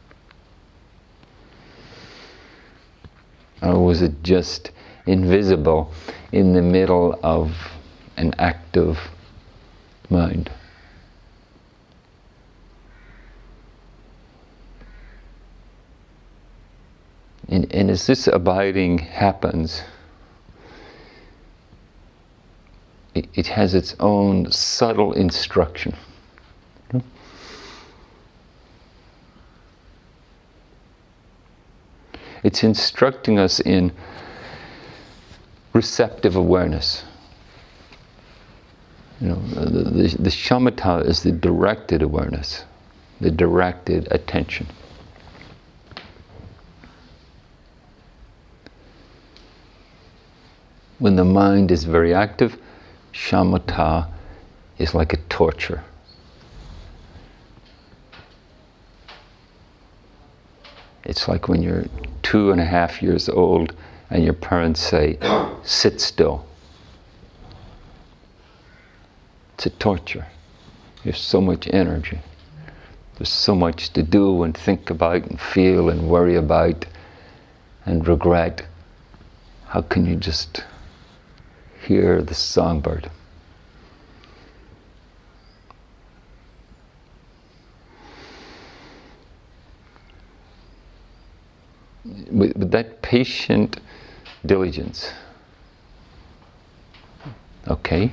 Or 3.62 3.84
was 3.84 4.02
it 4.02 4.24
just 4.24 4.72
invisible 5.06 5.92
in 6.32 6.54
the 6.54 6.62
middle 6.62 7.20
of 7.24 7.56
an 8.18 8.34
active 8.38 9.00
mind? 10.10 10.52
And, 17.48 17.72
and 17.74 17.92
as 17.92 18.08
this 18.08 18.28
abiding 18.28 18.98
happens, 19.00 19.84
it, 23.14 23.28
it 23.34 23.48
has 23.48 23.74
its 23.74 23.96
own 24.00 24.52
subtle 24.52 25.14
instruction. 25.14 25.96
It's 32.46 32.64
instructing 32.64 33.40
us 33.40 33.60
in 33.60 33.92
receptive 35.74 36.36
awareness. 36.36 37.04
You 39.20 39.30
know, 39.30 39.36
the, 39.48 39.82
the, 39.90 40.16
the 40.20 40.30
shamatha 40.30 41.04
is 41.08 41.24
the 41.24 41.32
directed 41.32 42.04
awareness, 42.04 42.66
the 43.20 43.32
directed 43.32 44.08
attention. 44.12 44.68
When 51.00 51.16
the 51.16 51.26
mind 51.26 51.72
is 51.72 51.84
very 51.84 52.14
active, 52.14 52.60
shamatha 53.12 54.08
is 54.78 54.94
like 54.94 55.14
a 55.14 55.18
torture. 55.30 55.84
It's 61.06 61.28
like 61.28 61.48
when 61.48 61.62
you're 61.62 61.86
two 62.24 62.52
and 62.52 62.60
a 62.60 62.66
half 62.66 63.02
years 63.02 63.30
old 63.30 63.74
and 64.10 64.24
your 64.24 64.34
parents 64.34 64.82
say, 64.82 65.18
sit 65.64 66.02
still. 66.02 66.46
It's 69.54 69.68
a 69.68 69.70
torture. 69.70 70.26
There's 71.04 71.20
so 71.20 71.40
much 71.40 71.68
energy. 71.72 72.20
There's 73.18 73.30
so 73.32 73.56
much 73.56 73.94
to 73.94 74.04
do 74.04 74.44
and 74.44 74.56
think 74.58 74.90
about 74.90 75.24
and 75.24 75.40
feel 75.40 75.90
and 75.90 76.10
worry 76.10 76.36
about 76.36 76.86
and 77.86 78.06
regret. 78.08 78.66
How 79.68 79.82
can 79.82 80.06
you 80.06 80.16
just 80.16 80.64
hear 81.86 82.22
the 82.22 82.34
songbird. 82.34 83.12
With, 92.32 92.56
with 92.56 92.72
that 92.72 93.02
patient 93.02 93.80
diligence, 94.46 95.12
okay, 97.68 98.12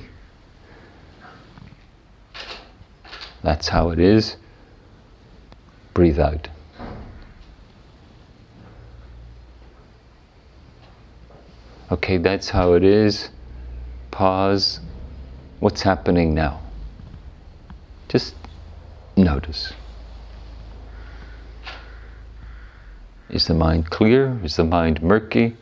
that's 3.41 3.67
how 3.67 3.89
it 3.89 3.99
is. 3.99 4.37
Breathe 5.93 6.19
out. 6.19 6.47
Okay, 11.91 12.17
that's 12.17 12.49
how 12.49 12.73
it 12.73 12.83
is 12.83 13.29
pause, 14.13 14.79
what's 15.59 15.81
happening 15.81 16.35
now? 16.35 16.61
Just 18.09 18.35
notice. 19.17 19.73
Is 23.33 23.47
the 23.47 23.55
mind 23.55 23.89
clear? 23.89 24.39
Is 24.43 24.57
the 24.57 24.63
mind 24.63 25.01
murky? 25.01 25.57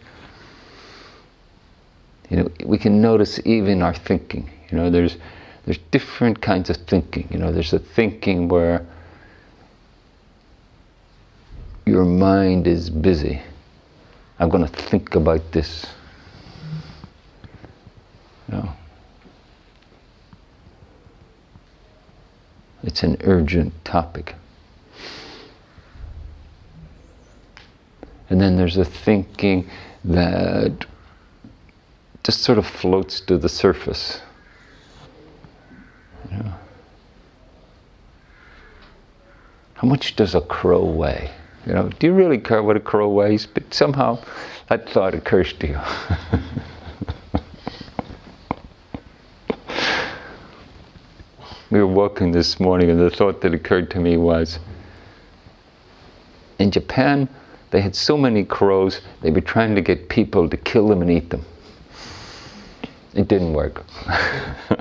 You 2.29 2.37
know, 2.37 2.51
we 2.65 2.77
can 2.77 3.01
notice 3.01 3.39
even 3.45 3.81
our 3.81 3.93
thinking. 3.93 4.51
You 4.69 4.77
know, 4.77 4.89
there's 4.89 5.15
there's 5.63 5.77
different 5.89 6.41
kinds 6.41 6.69
of 6.69 6.75
thinking. 6.75 7.29
You 7.31 7.37
know, 7.37 7.53
there's 7.53 7.71
a 7.71 7.79
thinking 7.79 8.49
where 8.49 8.85
your 11.85 12.03
mind 12.03 12.67
is 12.67 12.89
busy. 12.89 13.41
I'm 14.37 14.49
going 14.49 14.67
to 14.67 14.81
think 14.89 15.15
about 15.15 15.53
this. 15.53 15.85
No. 18.49 18.73
It's 22.83 23.03
an 23.03 23.15
urgent 23.23 23.73
topic. 23.85 24.35
And 28.31 28.39
then 28.39 28.55
there's 28.55 28.77
a 28.77 28.85
thinking 28.85 29.69
that 30.05 30.85
just 32.23 32.43
sort 32.43 32.57
of 32.57 32.65
floats 32.65 33.19
to 33.21 33.37
the 33.37 33.49
surface. 33.49 34.21
How 39.73 39.87
much 39.87 40.15
does 40.15 40.33
a 40.33 40.39
crow 40.39 40.85
weigh? 40.85 41.29
You 41.65 41.73
know, 41.73 41.89
do 41.89 42.07
you 42.07 42.13
really 42.13 42.37
care 42.37 42.63
what 42.63 42.77
a 42.77 42.79
crow 42.79 43.09
weighs? 43.09 43.45
But 43.45 43.73
somehow 43.73 44.23
that 44.69 44.89
thought 44.89 45.13
occurs 45.13 45.51
to 45.53 45.67
you. 45.67 45.77
we 51.69 51.79
were 51.79 51.87
walking 51.87 52.31
this 52.31 52.61
morning, 52.61 52.89
and 52.89 52.97
the 52.97 53.09
thought 53.09 53.41
that 53.41 53.53
occurred 53.53 53.91
to 53.91 53.99
me 53.99 54.15
was 54.15 54.57
in 56.59 56.71
Japan, 56.71 57.27
they 57.71 57.81
had 57.81 57.95
so 57.95 58.17
many 58.17 58.43
crows, 58.43 59.01
they 59.21 59.31
were 59.31 59.41
trying 59.41 59.75
to 59.75 59.81
get 59.81 60.09
people 60.09 60.49
to 60.49 60.57
kill 60.57 60.89
them 60.89 61.01
and 61.01 61.09
eat 61.09 61.29
them. 61.29 61.45
It 63.13 63.27
didn't 63.27 63.53
work. 63.53 63.83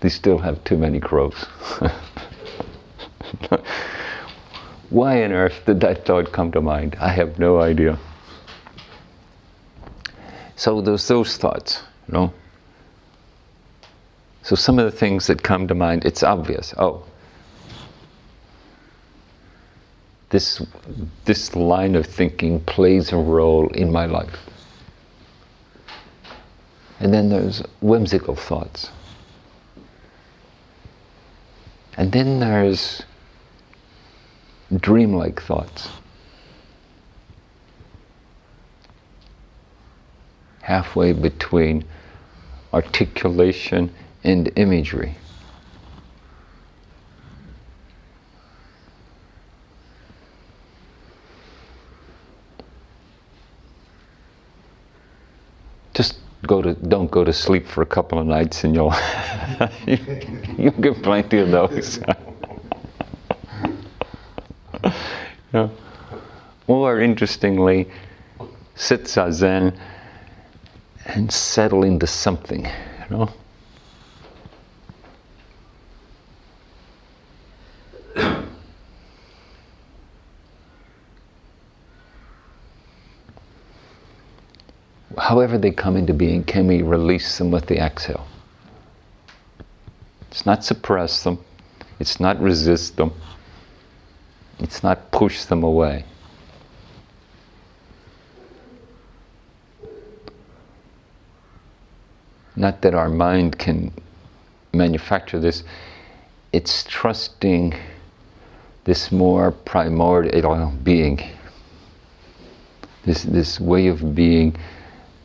they 0.00 0.08
still 0.08 0.38
have 0.38 0.62
too 0.64 0.76
many 0.76 1.00
crows. 1.00 1.46
Why 4.90 5.24
on 5.24 5.32
earth 5.32 5.62
did 5.66 5.80
that 5.80 6.04
thought 6.04 6.32
come 6.32 6.52
to 6.52 6.60
mind? 6.60 6.96
I 7.00 7.08
have 7.08 7.38
no 7.38 7.60
idea. 7.60 7.98
So 10.56 10.80
there's 10.80 11.06
those 11.06 11.36
thoughts, 11.36 11.82
you 12.08 12.14
know. 12.14 12.32
So 14.42 14.56
some 14.56 14.78
of 14.78 14.90
the 14.90 14.96
things 14.96 15.26
that 15.26 15.42
come 15.42 15.68
to 15.68 15.74
mind, 15.74 16.04
it's 16.04 16.22
obvious. 16.22 16.74
Oh, 16.78 17.04
this, 20.30 20.62
this 21.24 21.56
line 21.56 21.94
of 21.94 22.06
thinking 22.06 22.60
plays 22.60 23.12
a 23.12 23.16
role 23.16 23.68
in 23.68 23.90
my 23.90 24.06
life. 24.06 24.38
And 27.00 27.14
then 27.14 27.28
there's 27.28 27.62
whimsical 27.80 28.34
thoughts. 28.34 28.90
And 31.96 32.12
then 32.12 32.40
there's 32.40 33.02
dreamlike 34.76 35.40
thoughts. 35.40 35.88
Halfway 40.60 41.12
between 41.12 41.84
articulation 42.72 43.92
and 44.22 44.50
imagery. 44.56 45.16
Just 55.94 56.18
go 56.46 56.62
to 56.62 56.74
don't 56.74 57.10
go 57.10 57.24
to 57.24 57.32
sleep 57.32 57.66
for 57.66 57.82
a 57.82 57.86
couple 57.86 58.18
of 58.18 58.26
nights 58.26 58.64
and 58.64 58.74
you'll 58.74 58.94
you'll 60.58 60.72
get 60.80 61.02
plenty 61.02 61.38
of 61.38 61.50
those. 61.50 62.00
yeah. 65.52 65.68
Or 66.66 67.00
interestingly, 67.00 67.88
sit 68.74 69.04
zazen 69.04 69.76
and 71.06 71.32
settle 71.32 71.84
into 71.84 72.06
something, 72.06 72.64
you 72.66 72.70
know. 73.10 73.30
However 85.38 85.56
they 85.56 85.70
come 85.70 85.96
into 85.96 86.12
being, 86.12 86.42
can 86.42 86.66
we 86.66 86.82
release 86.82 87.38
them 87.38 87.52
with 87.52 87.66
the 87.66 87.78
exhale? 87.78 88.26
It's 90.32 90.44
not 90.44 90.64
suppress 90.64 91.22
them, 91.22 91.38
it's 92.00 92.18
not 92.18 92.40
resist 92.40 92.96
them, 92.96 93.12
it's 94.58 94.82
not 94.82 95.12
push 95.12 95.44
them 95.44 95.62
away. 95.62 96.04
Not 102.56 102.82
that 102.82 102.94
our 102.94 103.08
mind 103.08 103.60
can 103.60 103.92
manufacture 104.74 105.38
this, 105.38 105.62
it's 106.52 106.82
trusting 106.82 107.76
this 108.82 109.12
more 109.12 109.52
primordial 109.52 110.72
being, 110.82 111.20
this, 113.04 113.22
this 113.22 113.60
way 113.60 113.86
of 113.86 114.16
being 114.16 114.56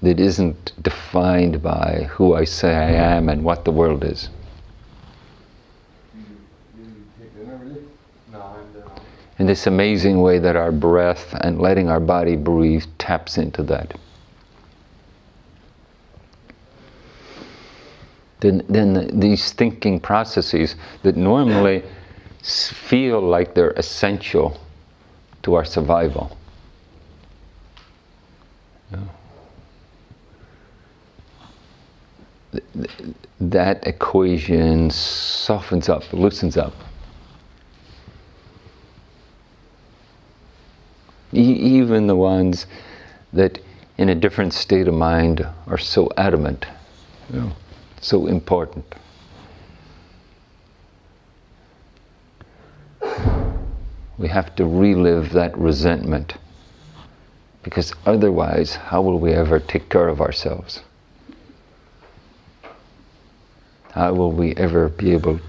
that 0.03 0.19
isn't 0.19 0.73
defined 0.83 1.63
by 1.63 2.07
who 2.11 2.35
I 2.35 2.43
say 2.43 2.75
I 2.75 2.91
mm-hmm. 2.91 3.17
am 3.17 3.29
and 3.29 3.43
what 3.43 3.63
the 3.63 3.71
world 3.71 4.03
is. 4.03 4.29
In 9.39 9.47
this 9.47 9.65
amazing 9.65 10.21
way 10.21 10.39
that 10.39 10.55
our 10.55 10.71
breath 10.71 11.33
and 11.41 11.59
letting 11.59 11.89
our 11.89 11.99
body 11.99 12.35
breathe 12.35 12.83
taps 12.97 13.37
into 13.37 13.63
that. 13.63 13.97
Then, 18.41 18.63
then 18.67 19.19
these 19.19 19.53
thinking 19.53 19.99
processes 20.01 20.75
that 21.01 21.15
normally 21.15 21.81
feel 22.43 23.21
like 23.21 23.55
they're 23.55 23.71
essential 23.71 24.59
to 25.43 25.55
our 25.55 25.65
survival. 25.65 26.37
That 33.39 33.85
equation 33.87 34.89
softens 34.89 35.89
up, 35.89 36.11
loosens 36.13 36.57
up. 36.57 36.73
E- 41.33 41.39
even 41.39 42.07
the 42.07 42.15
ones 42.15 42.67
that 43.31 43.59
in 43.97 44.09
a 44.09 44.15
different 44.15 44.53
state 44.53 44.87
of 44.87 44.93
mind 44.93 45.45
are 45.67 45.77
so 45.77 46.09
adamant, 46.17 46.65
you 47.31 47.39
know, 47.39 47.51
so 48.01 48.27
important. 48.27 48.85
We 54.17 54.27
have 54.27 54.55
to 54.55 54.65
relive 54.65 55.31
that 55.33 55.57
resentment 55.57 56.35
because 57.63 57.93
otherwise, 58.05 58.75
how 58.75 59.01
will 59.01 59.19
we 59.19 59.33
ever 59.33 59.59
take 59.59 59.89
care 59.89 60.07
of 60.07 60.21
ourselves? 60.21 60.81
How 63.93 64.12
will 64.12 64.32
we 64.32 64.56
ever 64.56 64.89
be 64.89 65.12
able 65.12 65.39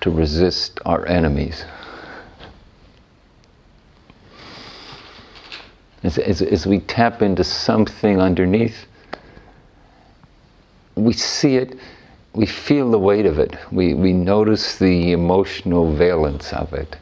to 0.00 0.10
resist 0.10 0.80
our 0.86 1.06
enemies? 1.06 1.66
As, 6.02 6.16
as, 6.16 6.40
as, 6.40 6.66
we 6.66 6.80
tap 6.80 7.20
into 7.20 7.44
something 7.44 8.18
underneath, 8.18 8.86
we 10.94 11.12
see 11.12 11.56
it, 11.56 11.78
we 12.32 12.46
feel 12.46 12.90
the 12.90 12.98
weight 12.98 13.26
of 13.26 13.38
it, 13.38 13.58
we, 13.70 13.92
we 13.92 14.14
notice 14.14 14.78
the 14.78 15.12
emotional 15.12 15.92
valence 15.92 16.50
of 16.54 16.72
it. 16.72 16.96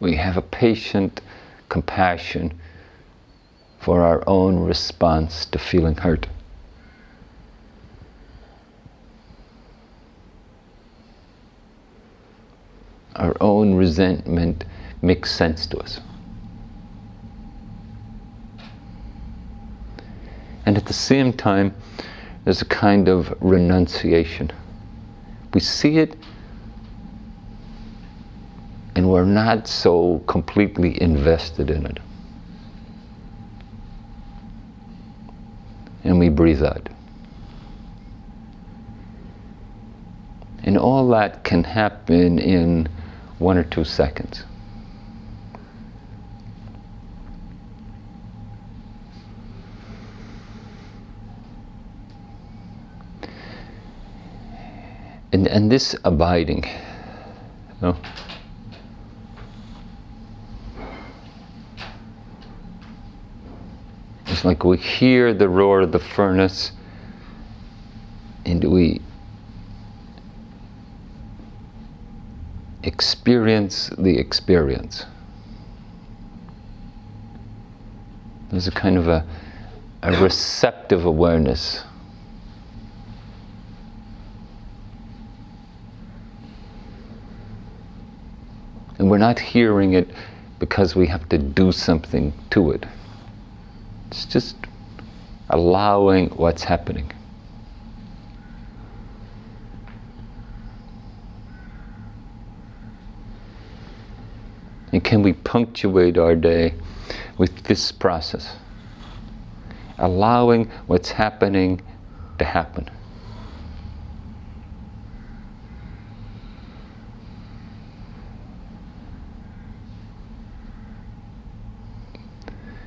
We 0.00 0.16
have 0.16 0.36
a 0.36 0.42
patient 0.42 1.20
compassion 1.68 2.58
for 3.78 4.02
our 4.02 4.24
own 4.26 4.58
response 4.58 5.46
to 5.46 5.58
feeling 5.60 5.94
hurt. 5.94 6.26
Our 13.16 13.36
own 13.40 13.74
resentment 13.74 14.64
makes 15.02 15.30
sense 15.30 15.66
to 15.66 15.78
us. 15.78 16.00
And 20.66 20.76
at 20.76 20.86
the 20.86 20.94
same 20.94 21.32
time, 21.32 21.74
there's 22.44 22.62
a 22.62 22.66
kind 22.66 23.08
of 23.08 23.34
renunciation. 23.40 24.50
We 25.52 25.60
see 25.60 25.98
it 25.98 26.16
and 28.96 29.10
we're 29.10 29.24
not 29.24 29.66
so 29.66 30.22
completely 30.26 31.00
invested 31.02 31.70
in 31.70 31.86
it. 31.86 31.98
And 36.04 36.18
we 36.18 36.28
breathe 36.28 36.62
out. 36.62 36.88
And 40.62 40.78
all 40.78 41.08
that 41.08 41.44
can 41.44 41.64
happen 41.64 42.38
in 42.38 42.88
one 43.38 43.58
or 43.58 43.64
two 43.64 43.84
seconds. 43.84 44.44
And, 55.32 55.48
and 55.48 55.70
this 55.70 55.96
abiding, 56.04 56.64
you 56.64 57.74
know, 57.82 57.96
it's 64.26 64.44
like 64.44 64.62
we 64.62 64.76
hear 64.76 65.34
the 65.34 65.48
roar 65.48 65.80
of 65.80 65.90
the 65.90 65.98
furnace 65.98 66.70
and 68.44 68.62
we 68.62 69.00
experience 72.94 73.90
the 73.98 74.16
experience. 74.18 75.04
There's 78.50 78.68
a 78.68 78.70
kind 78.70 78.96
of 78.96 79.08
a, 79.08 79.26
a 80.04 80.22
receptive 80.22 81.04
awareness. 81.04 81.82
And 89.00 89.10
we're 89.10 89.18
not 89.18 89.40
hearing 89.40 89.94
it 89.94 90.08
because 90.60 90.94
we 90.94 91.08
have 91.08 91.28
to 91.30 91.38
do 91.38 91.72
something 91.72 92.32
to 92.50 92.70
it. 92.70 92.86
It's 94.06 94.24
just 94.24 94.54
allowing 95.50 96.28
what's 96.30 96.62
happening. 96.62 97.10
And 104.94 105.02
can 105.02 105.24
we 105.24 105.32
punctuate 105.32 106.16
our 106.18 106.36
day 106.36 106.74
with 107.36 107.64
this 107.64 107.90
process? 107.90 108.54
Allowing 109.98 110.70
what's 110.86 111.10
happening 111.10 111.80
to 112.38 112.44
happen. 112.44 112.88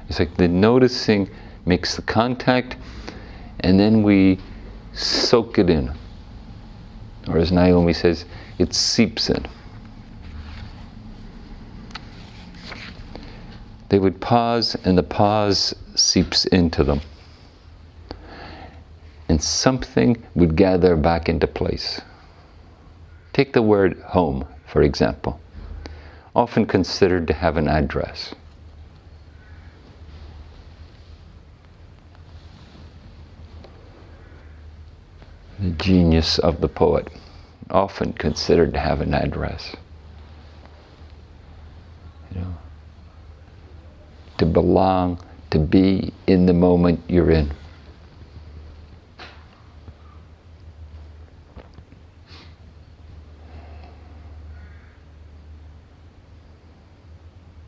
It's 0.07 0.17
like 0.17 0.37
the 0.37 0.47
noticing 0.47 1.29
makes 1.65 1.97
the 1.97 2.03
contact, 2.03 2.77
and 3.59 3.77
then 3.77 4.01
we 4.01 4.39
soak 4.93 5.59
it 5.59 5.69
in. 5.69 5.91
Or 7.27 7.37
as 7.37 7.51
Naomi 7.51 7.91
says, 7.91 8.23
it 8.57 8.73
seeps 8.73 9.29
in. 9.29 9.45
They 13.89 13.99
would 13.99 14.19
pause, 14.19 14.75
and 14.83 14.97
the 14.97 15.03
pause 15.03 15.73
seeps 15.95 16.45
into 16.45 16.83
them. 16.83 17.01
And 19.29 19.41
something 19.41 20.23
would 20.35 20.55
gather 20.55 20.95
back 20.95 21.29
into 21.29 21.47
place. 21.47 22.01
Take 23.33 23.53
the 23.53 23.61
word 23.61 23.99
home, 24.07 24.45
for 24.65 24.81
example, 24.81 25.39
often 26.35 26.65
considered 26.65 27.27
to 27.27 27.33
have 27.33 27.55
an 27.55 27.67
address. 27.67 28.33
The 35.59 35.71
genius 35.71 36.39
of 36.39 36.61
the 36.61 36.67
poet, 36.67 37.07
often 37.69 38.13
considered 38.13 38.73
to 38.73 38.79
have 38.79 39.01
an 39.01 39.13
address. 39.13 39.75
You 42.33 42.41
know, 42.41 42.57
to 44.37 44.45
belong, 44.45 45.19
to 45.51 45.59
be 45.59 46.13
in 46.27 46.45
the 46.45 46.53
moment 46.53 46.99
you're 47.07 47.31
in. 47.31 47.51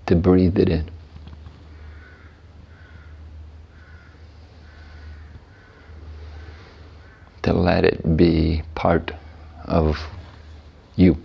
To 0.08 0.16
breathe 0.16 0.58
it 0.58 0.70
in. 0.70 0.90
To 7.44 7.54
let 7.54 7.86
it 7.86 8.18
be 8.18 8.64
part 8.76 9.12
of 9.66 9.98
you, 10.96 11.18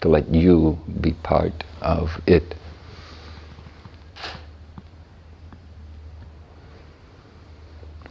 to 0.00 0.08
let 0.08 0.32
you 0.32 0.80
be 1.00 1.12
part 1.12 1.64
of 1.82 2.20
it. 2.26 2.54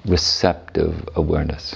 Receptive 0.09 1.07
awareness. 1.15 1.75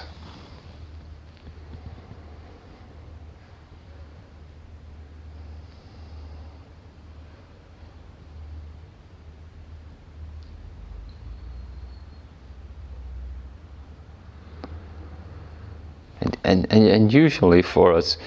And, 16.45 16.67
and, 16.71 16.87
and, 16.87 17.13
usually 17.13 17.61
for 17.61 17.93
us, 17.93 18.17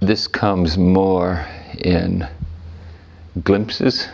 this 0.00 0.26
comes 0.26 0.76
more 0.76 1.46
in 1.78 2.28
glimpses 3.42 4.08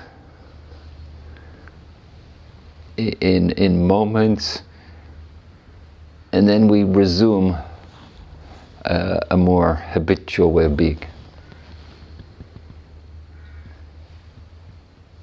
in, 2.98 3.50
in 3.52 3.87
moments, 3.87 4.62
and 6.32 6.48
then 6.48 6.68
we 6.68 6.84
resume 6.84 7.56
uh, 8.84 9.20
a 9.30 9.37
more 9.37 9.74
habitual 9.74 10.52
way 10.52 10.64
of 10.64 10.76
being. 10.76 11.02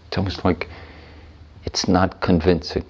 It's 0.07 0.17
almost 0.17 0.45
like 0.45 0.69
it's 1.65 1.87
not 1.87 2.21
convincing. 2.21 2.85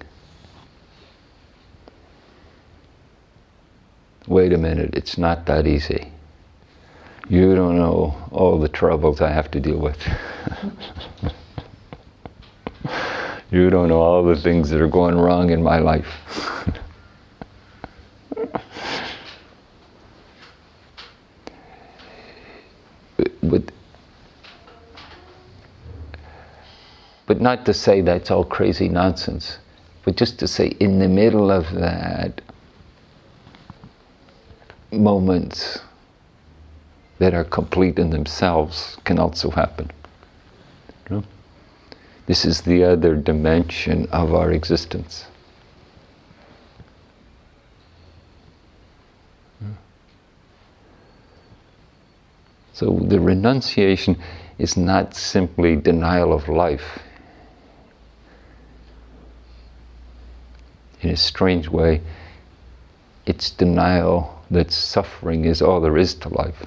Wait 4.27 4.53
a 4.53 4.57
minute, 4.57 4.95
it's 4.95 5.17
not 5.17 5.45
that 5.47 5.67
easy. 5.67 6.11
You 7.27 7.55
don't 7.55 7.77
know 7.77 8.15
all 8.31 8.59
the 8.59 8.69
troubles 8.69 9.21
I 9.21 9.31
have 9.31 9.49
to 9.51 9.59
deal 9.59 9.77
with. 9.77 9.97
You 13.51 13.69
don't 13.69 13.89
know 13.89 14.01
all 14.01 14.23
the 14.23 14.35
things 14.35 14.69
that 14.71 14.81
are 14.81 14.87
going 14.87 15.15
wrong 15.15 15.51
in 15.51 15.61
my 15.61 15.77
life. 15.79 16.07
but, 23.43 23.63
but 27.27 27.39
not 27.41 27.65
to 27.65 27.73
say 27.73 28.01
that's 28.01 28.31
all 28.31 28.43
crazy 28.43 28.89
nonsense, 28.89 29.59
but 30.03 30.15
just 30.15 30.39
to 30.39 30.47
say 30.47 30.67
in 30.79 30.99
the 30.99 31.07
middle 31.07 31.51
of 31.51 31.71
that, 31.73 32.41
moments 34.91 35.79
that 37.19 37.33
are 37.33 37.43
complete 37.43 37.99
in 37.99 38.09
themselves 38.09 38.97
can 39.03 39.19
also 39.19 39.49
happen. 39.51 39.91
This 42.25 42.45
is 42.45 42.61
the 42.61 42.83
other 42.83 43.15
dimension 43.15 44.07
of 44.11 44.33
our 44.33 44.51
existence. 44.51 45.25
So 52.73 52.99
the 53.01 53.21
renunciation 53.21 54.17
is 54.57 54.75
not 54.75 55.15
simply 55.15 55.77
denial 55.77 56.33
of 56.33 56.49
life. 56.49 56.99
In 61.01 61.11
a 61.11 61.15
strange 61.15 61.69
way, 61.69 62.01
it's 63.25 63.49
denial 63.49 64.43
that 64.51 64.71
suffering 64.71 65.45
is 65.45 65.61
all 65.61 65.79
there 65.79 65.97
is 65.97 66.15
to 66.15 66.29
life. 66.29 66.65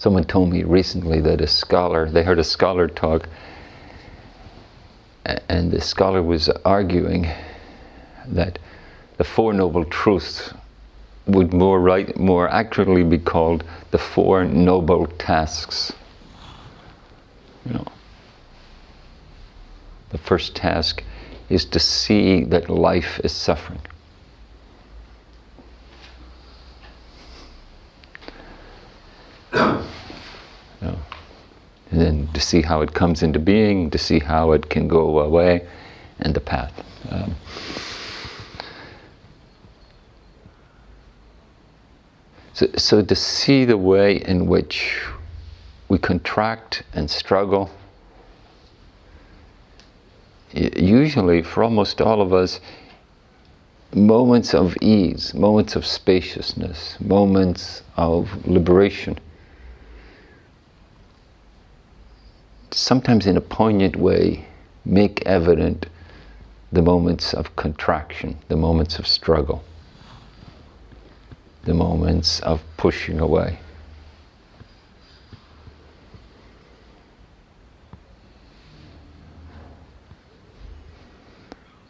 Someone 0.00 0.24
told 0.24 0.48
me 0.48 0.62
recently 0.62 1.20
that 1.20 1.42
a 1.42 1.46
scholar, 1.46 2.08
they 2.08 2.22
heard 2.22 2.38
a 2.38 2.44
scholar 2.44 2.88
talk, 2.88 3.28
and 5.26 5.70
the 5.70 5.82
scholar 5.82 6.22
was 6.22 6.48
arguing 6.64 7.28
that 8.26 8.58
the 9.18 9.24
Four 9.24 9.52
Noble 9.52 9.84
Truths 9.84 10.54
would 11.26 11.52
more 11.52 11.78
right, 11.78 12.16
more 12.18 12.48
accurately 12.48 13.04
be 13.04 13.18
called 13.18 13.62
the 13.90 13.98
Four 13.98 14.46
Noble 14.46 15.06
Tasks. 15.06 15.92
You 17.66 17.74
know, 17.74 17.86
the 20.08 20.18
first 20.18 20.56
task 20.56 21.04
is 21.50 21.66
to 21.66 21.78
see 21.78 22.44
that 22.44 22.70
life 22.70 23.20
is 23.22 23.32
suffering. 23.32 23.82
and 31.90 32.00
then 32.00 32.28
to 32.40 32.46
see 32.46 32.62
how 32.62 32.80
it 32.80 32.94
comes 32.94 33.22
into 33.22 33.38
being, 33.38 33.90
to 33.90 33.98
see 33.98 34.18
how 34.18 34.52
it 34.52 34.70
can 34.70 34.88
go 34.88 35.20
away, 35.20 35.66
and 36.20 36.34
the 36.34 36.40
path. 36.40 36.72
Um, 37.10 37.34
so, 42.54 42.66
so 42.76 43.02
to 43.02 43.14
see 43.14 43.66
the 43.66 43.76
way 43.76 44.16
in 44.16 44.46
which 44.46 45.02
we 45.88 45.98
contract 45.98 46.82
and 46.94 47.10
struggle, 47.10 47.70
usually 50.52 51.42
for 51.42 51.62
almost 51.62 52.00
all 52.00 52.22
of 52.22 52.32
us, 52.32 52.60
moments 53.94 54.54
of 54.54 54.76
ease, 54.80 55.34
moments 55.34 55.76
of 55.76 55.84
spaciousness, 55.84 56.96
moments 57.00 57.82
of 57.96 58.46
liberation 58.46 59.18
sometimes 62.74 63.26
in 63.26 63.36
a 63.36 63.40
poignant 63.40 63.96
way, 63.96 64.46
make 64.84 65.22
evident 65.26 65.86
the 66.72 66.82
moments 66.82 67.34
of 67.34 67.54
contraction, 67.56 68.38
the 68.48 68.56
moments 68.56 68.98
of 68.98 69.06
struggle, 69.06 69.64
the 71.64 71.74
moments 71.74 72.40
of 72.40 72.62
pushing 72.76 73.18
away. 73.18 73.58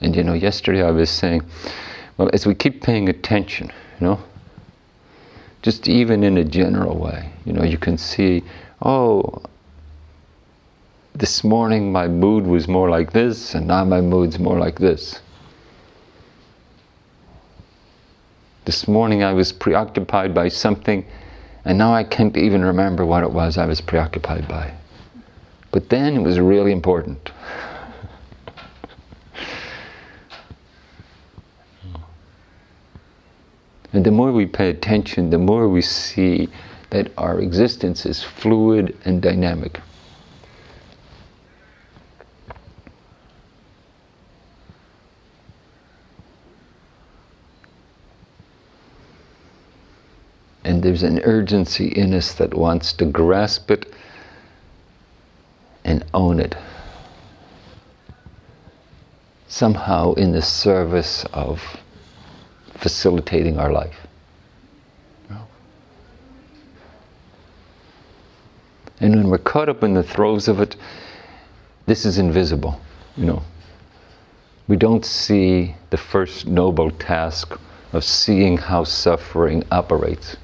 And 0.00 0.16
you 0.16 0.24
know, 0.24 0.32
yesterday 0.32 0.82
I 0.82 0.90
was 0.90 1.10
saying, 1.10 1.42
well, 2.16 2.30
as 2.32 2.46
we 2.46 2.54
keep 2.54 2.82
paying 2.82 3.08
attention, 3.08 3.70
you 4.00 4.06
know, 4.06 4.20
just 5.62 5.88
even 5.88 6.24
in 6.24 6.38
a 6.38 6.44
general 6.44 6.96
way, 6.96 7.30
you 7.44 7.52
know, 7.52 7.62
you 7.62 7.76
can 7.76 7.98
see, 7.98 8.42
oh, 8.80 9.42
this 11.20 11.44
morning 11.44 11.92
my 11.92 12.08
mood 12.08 12.46
was 12.46 12.66
more 12.66 12.88
like 12.88 13.12
this, 13.12 13.54
and 13.54 13.66
now 13.66 13.84
my 13.84 14.00
mood's 14.00 14.38
more 14.38 14.58
like 14.58 14.78
this. 14.78 15.20
This 18.64 18.88
morning 18.88 19.22
I 19.22 19.34
was 19.34 19.52
preoccupied 19.52 20.34
by 20.34 20.48
something, 20.48 21.04
And 21.66 21.76
now 21.76 21.92
I 21.92 22.04
can't 22.04 22.38
even 22.38 22.64
remember 22.64 23.04
what 23.04 23.22
it 23.22 23.30
was 23.30 23.58
I 23.58 23.66
was 23.66 23.82
preoccupied 23.82 24.48
by. 24.48 24.72
But 25.72 25.90
then 25.90 26.16
it 26.16 26.22
was 26.22 26.40
really 26.40 26.72
important. 26.72 27.30
And 33.92 34.06
the 34.06 34.12
more 34.12 34.30
we 34.30 34.46
pay 34.46 34.70
attention, 34.70 35.30
the 35.30 35.38
more 35.38 35.68
we 35.68 35.82
see 35.82 36.48
that 36.90 37.10
our 37.18 37.40
existence 37.40 38.06
is 38.06 38.22
fluid 38.22 38.96
and 39.04 39.20
dynamic. 39.20 39.80
And 50.80 50.86
there's 50.86 51.02
an 51.02 51.20
urgency 51.24 51.88
in 51.88 52.14
us 52.14 52.32
that 52.36 52.54
wants 52.54 52.94
to 52.94 53.04
grasp 53.04 53.70
it 53.70 53.92
and 55.84 56.02
own 56.14 56.40
it. 56.40 56.56
Somehow 59.46 60.14
in 60.14 60.32
the 60.32 60.40
service 60.40 61.26
of 61.34 61.62
facilitating 62.78 63.58
our 63.58 63.70
life. 63.70 64.06
And 69.00 69.16
when 69.16 69.28
we're 69.28 69.36
caught 69.36 69.68
up 69.68 69.82
in 69.82 69.92
the 69.92 70.02
throes 70.02 70.48
of 70.48 70.60
it, 70.62 70.76
this 71.84 72.06
is 72.06 72.16
invisible, 72.16 72.80
you 73.18 73.26
know. 73.26 73.42
We 74.66 74.78
don't 74.78 75.04
see 75.04 75.74
the 75.90 75.98
first 75.98 76.46
noble 76.46 76.90
task 76.90 77.58
of 77.92 78.02
seeing 78.02 78.56
how 78.56 78.84
suffering 78.84 79.62
operates. 79.70 80.38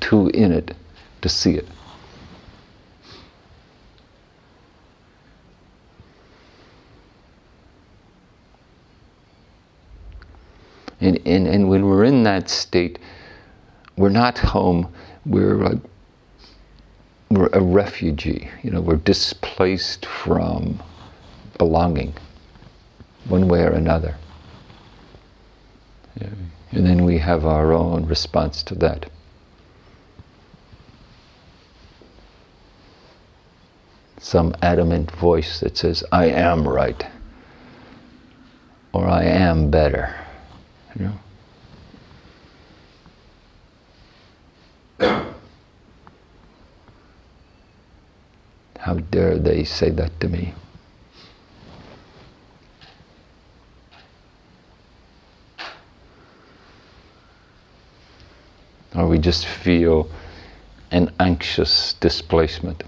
Too 0.00 0.28
in 0.28 0.52
it 0.52 0.74
to 1.22 1.28
see 1.28 1.54
it. 1.54 1.66
And, 11.00 11.20
and, 11.26 11.46
and 11.46 11.68
when 11.68 11.86
we're 11.86 12.04
in 12.04 12.22
that 12.22 12.48
state, 12.48 12.98
we're 13.96 14.08
not 14.08 14.38
home, 14.38 14.92
we're 15.24 15.56
like, 15.56 15.78
we're 17.30 17.48
a 17.52 17.60
refugee, 17.60 18.48
you 18.62 18.70
know, 18.70 18.80
we're 18.80 18.96
displaced 18.96 20.06
from 20.06 20.82
belonging 21.58 22.14
one 23.28 23.48
way 23.48 23.62
or 23.62 23.70
another. 23.70 24.16
Yeah. 26.20 26.28
And 26.72 26.86
then 26.86 27.04
we 27.04 27.18
have 27.18 27.44
our 27.44 27.72
own 27.72 28.06
response 28.06 28.62
to 28.64 28.74
that. 28.76 29.10
Some 34.26 34.56
adamant 34.60 35.08
voice 35.12 35.60
that 35.60 35.78
says, 35.78 36.02
I 36.10 36.26
am 36.26 36.66
right, 36.66 37.06
or 38.92 39.06
I 39.06 39.22
am 39.22 39.70
better. 39.70 40.16
You 40.98 41.12
know? 44.98 45.24
How 48.80 48.94
dare 48.94 49.38
they 49.38 49.62
say 49.62 49.90
that 49.90 50.18
to 50.18 50.28
me? 50.28 50.54
Or 58.96 59.06
we 59.06 59.18
just 59.20 59.46
feel 59.46 60.10
an 60.90 61.12
anxious 61.20 61.92
displacement. 62.00 62.82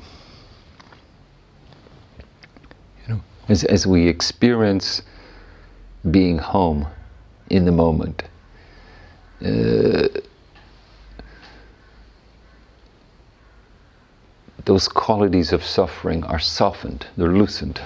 You 3.09 3.15
know, 3.15 3.21
as, 3.49 3.65
as 3.65 3.87
we 3.87 4.09
experience 4.09 5.03
being 6.11 6.39
home, 6.39 6.87
in 7.51 7.65
the 7.65 7.73
moment. 7.73 8.23
Uh, 9.45 10.09
those 14.65 14.89
qualities 14.89 15.53
of 15.53 15.65
suffering 15.65 16.25
are 16.25 16.39
softened, 16.39 17.07
they're 17.17 17.33
loosened. 17.33 17.81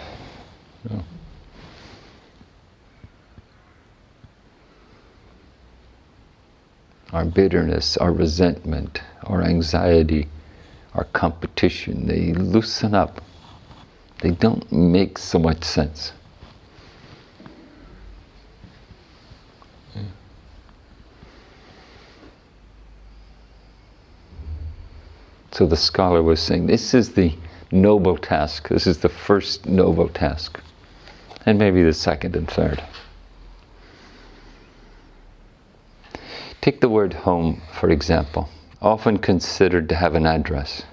Our 7.12 7.24
bitterness, 7.26 7.96
our 7.98 8.10
resentment, 8.10 9.02
our 9.24 9.42
anxiety, 9.42 10.28
our 10.94 11.04
competition, 11.04 12.06
they 12.06 12.32
loosen 12.32 12.94
up. 12.94 13.20
They 14.22 14.30
don't 14.30 14.70
make 14.70 15.18
so 15.18 15.40
much 15.40 15.64
sense. 15.64 16.12
So 25.50 25.66
the 25.66 25.76
scholar 25.76 26.22
was 26.22 26.40
saying, 26.40 26.68
this 26.68 26.94
is 26.94 27.14
the 27.14 27.34
noble 27.72 28.16
task. 28.16 28.68
This 28.68 28.86
is 28.86 28.98
the 28.98 29.08
first 29.08 29.66
noble 29.66 30.08
task. 30.08 30.60
And 31.44 31.58
maybe 31.58 31.82
the 31.82 31.92
second 31.92 32.36
and 32.36 32.48
third. 32.48 32.80
Take 36.60 36.80
the 36.80 36.88
word 36.88 37.12
home, 37.12 37.60
for 37.72 37.90
example, 37.90 38.48
often 38.80 39.18
considered 39.18 39.88
to 39.88 39.96
have 39.96 40.14
an 40.14 40.26
address. 40.26 40.84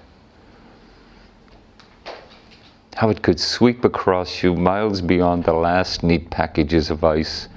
How 3.00 3.08
it 3.08 3.22
could 3.22 3.40
sweep 3.40 3.82
across 3.82 4.42
you 4.42 4.54
miles 4.54 5.00
beyond 5.00 5.44
the 5.44 5.54
last 5.54 6.02
neat 6.02 6.28
packages 6.28 6.90
of 6.90 7.02
ice, 7.02 7.48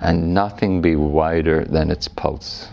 and 0.00 0.32
nothing 0.32 0.80
be 0.80 0.94
wider 0.94 1.64
than 1.64 1.90
its 1.90 2.06
pulse. 2.06 2.68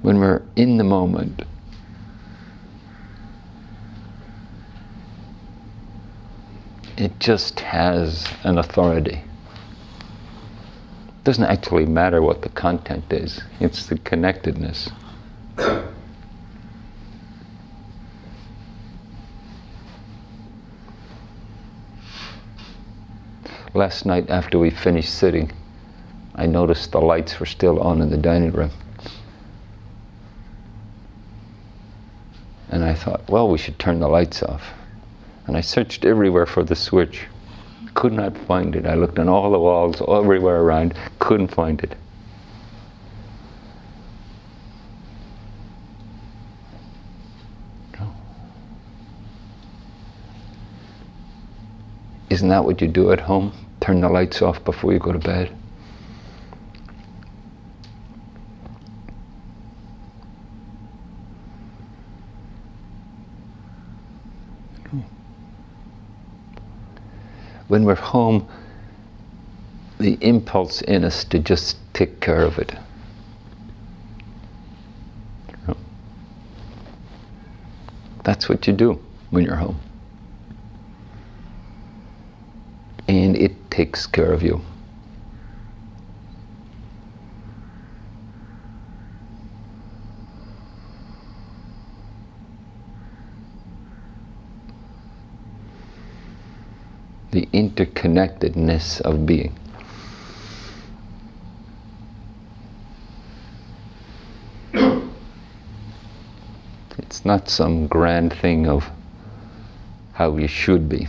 when 0.00 0.18
we're 0.18 0.40
in 0.56 0.78
the 0.78 0.84
moment. 0.84 1.42
It 6.96 7.20
just 7.20 7.60
has 7.60 8.26
an 8.44 8.56
authority. 8.56 9.22
It 11.08 11.24
doesn't 11.24 11.44
actually 11.44 11.84
matter 11.84 12.22
what 12.22 12.40
the 12.40 12.48
content 12.48 13.12
is, 13.12 13.42
it's 13.60 13.84
the 13.84 13.98
connectedness. 13.98 14.88
Last 23.74 24.06
night, 24.06 24.30
after 24.30 24.58
we 24.58 24.70
finished 24.70 25.12
sitting, 25.14 25.52
I 26.34 26.46
noticed 26.46 26.92
the 26.92 27.00
lights 27.00 27.38
were 27.38 27.46
still 27.46 27.80
on 27.80 28.00
in 28.00 28.10
the 28.10 28.16
dining 28.16 28.52
room. 28.52 28.70
And 32.70 32.82
I 32.84 32.94
thought, 32.94 33.28
well, 33.28 33.48
we 33.48 33.58
should 33.58 33.78
turn 33.78 34.00
the 34.00 34.08
lights 34.08 34.42
off. 34.42 34.72
And 35.46 35.56
I 35.56 35.60
searched 35.60 36.04
everywhere 36.04 36.46
for 36.46 36.64
the 36.64 36.74
switch. 36.74 37.26
Could 37.94 38.14
not 38.14 38.36
find 38.38 38.74
it. 38.74 38.86
I 38.86 38.94
looked 38.94 39.18
on 39.18 39.28
all 39.28 39.50
the 39.50 39.58
walls, 39.58 40.00
everywhere 40.08 40.62
around, 40.62 40.94
couldn't 41.18 41.48
find 41.48 41.82
it. 41.82 41.96
Isn't 52.32 52.48
that 52.48 52.64
what 52.64 52.80
you 52.80 52.88
do 52.88 53.12
at 53.12 53.20
home? 53.20 53.52
Turn 53.82 54.00
the 54.00 54.08
lights 54.08 54.40
off 54.40 54.64
before 54.64 54.94
you 54.94 54.98
go 54.98 55.12
to 55.12 55.18
bed? 55.18 55.54
when 67.68 67.84
we're 67.84 67.94
home, 67.96 68.48
the 69.98 70.16
impulse 70.22 70.80
in 70.80 71.04
us 71.04 71.24
to 71.24 71.38
just 71.38 71.76
take 71.92 72.20
care 72.20 72.40
of 72.40 72.58
it. 72.58 72.74
That's 78.24 78.48
what 78.48 78.66
you 78.66 78.72
do 78.72 78.98
when 79.28 79.44
you're 79.44 79.56
home. 79.56 79.78
And 83.12 83.36
it 83.36 83.70
takes 83.70 84.06
care 84.06 84.32
of 84.32 84.42
you. 84.42 84.62
the 97.32 97.48
interconnectedness 97.54 99.00
of 99.00 99.24
being. 99.24 99.58
It's 106.98 107.24
not 107.24 107.48
some 107.48 107.86
grand 107.86 108.34
thing 108.34 108.66
of 108.66 108.90
how 110.12 110.28
we 110.30 110.46
should 110.46 110.90
be. 110.90 111.08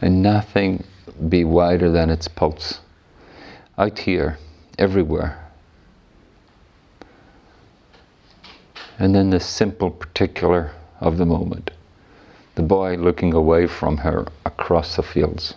And 0.00 0.22
nothing 0.22 0.84
be 1.28 1.44
wider 1.44 1.90
than 1.90 2.10
its 2.10 2.28
pulse. 2.28 2.80
Out 3.78 3.98
here, 3.98 4.38
everywhere. 4.78 5.40
And 8.98 9.14
then 9.14 9.30
the 9.30 9.40
simple 9.40 9.90
particular 9.90 10.72
of 11.00 11.18
the 11.18 11.26
moment. 11.26 11.70
The 12.54 12.62
boy 12.62 12.96
looking 12.96 13.34
away 13.34 13.66
from 13.66 13.98
her 13.98 14.26
across 14.44 14.96
the 14.96 15.02
fields. 15.02 15.54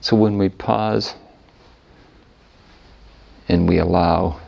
So 0.00 0.16
when 0.16 0.38
we 0.38 0.48
pause 0.48 1.14
and 3.48 3.68
we 3.68 3.78
allow 3.78 4.40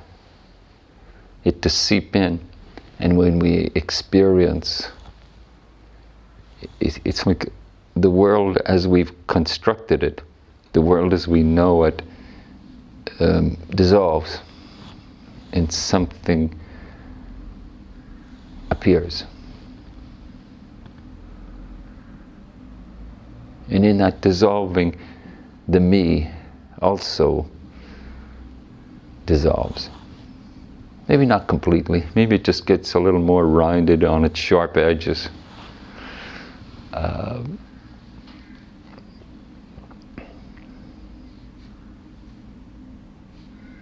it 1.45 1.63
to 1.63 1.71
seep 1.71 2.15
in, 2.15 2.41
and 2.99 3.17
when 3.17 3.39
we 3.39 3.71
experience, 3.75 4.91
it, 6.81 7.01
it's 7.05 7.27
like 7.27 7.51
the 7.97 8.11
world 8.11 8.59
as 8.67 8.87
we've 8.87 9.13
constructed 9.27 10.03
it, 10.03 10.23
the 10.73 10.81
world 10.81 11.13
as 11.13 11.27
we 11.27 11.43
know 11.43 11.85
it, 11.85 12.03
um, 13.21 13.57
dissolves 13.75 14.41
and 15.53 15.73
something 15.73 16.55
appears. 18.71 19.25
And 23.69 23.85
in 23.85 23.99
that 23.99 24.21
dissolving, 24.21 24.99
the 25.69 25.81
me 25.81 26.31
also 26.81 27.49
dissolves. 29.27 29.91
Maybe 31.09 31.27
not 31.27 31.49
completely, 31.49 32.05
maybe 32.15 32.37
it 32.37 32.45
just 32.45 32.67
gets 32.67 32.95
a 32.95 33.01
little 33.01 33.21
more 33.21 33.47
rounded 33.47 34.05
on 34.05 34.25
its 34.25 34.39
sharp 34.39 34.77
edges. 34.77 35.29
Uh, 36.93 37.43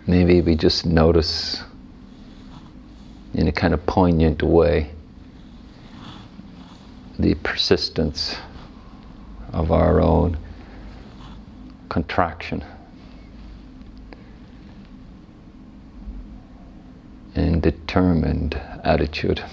maybe 0.06 0.40
we 0.40 0.54
just 0.54 0.86
notice 0.86 1.62
in 3.34 3.46
a 3.46 3.52
kind 3.52 3.74
of 3.74 3.84
poignant 3.86 4.42
way 4.42 4.90
the 7.18 7.34
persistence 7.34 8.36
of 9.52 9.70
our 9.72 10.00
own 10.00 10.36
contraction. 11.88 12.64
And 17.38 17.62
determined 17.62 18.60
attitude. 18.82 19.44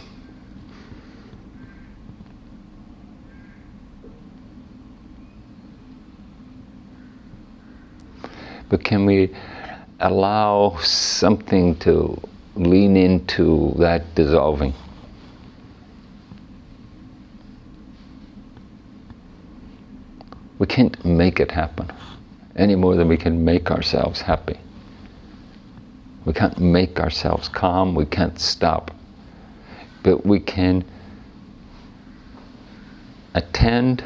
But 8.70 8.84
can 8.84 9.06
we 9.06 9.36
allow 10.00 10.78
something 10.82 11.76
to 11.82 12.20
lean 12.56 12.98
into 12.98 13.76
that 13.78 14.16
dissolving? 14.16 14.74
We 20.58 20.66
can't 20.66 21.06
make 21.06 21.40
it 21.40 21.52
happen 21.52 21.92
any 22.56 22.76
more 22.76 22.96
than 22.96 23.08
we 23.08 23.18
can 23.18 23.46
make 23.46 23.70
ourselves 23.70 24.22
happy. 24.22 24.58
We 26.26 26.34
can't 26.34 26.60
make 26.60 27.00
ourselves 27.00 27.48
calm, 27.48 27.96
we 27.96 28.06
can't 28.06 28.40
stop. 28.40 28.92
But 30.04 30.26
we 30.26 30.40
can 30.40 30.84
attend 33.34 34.04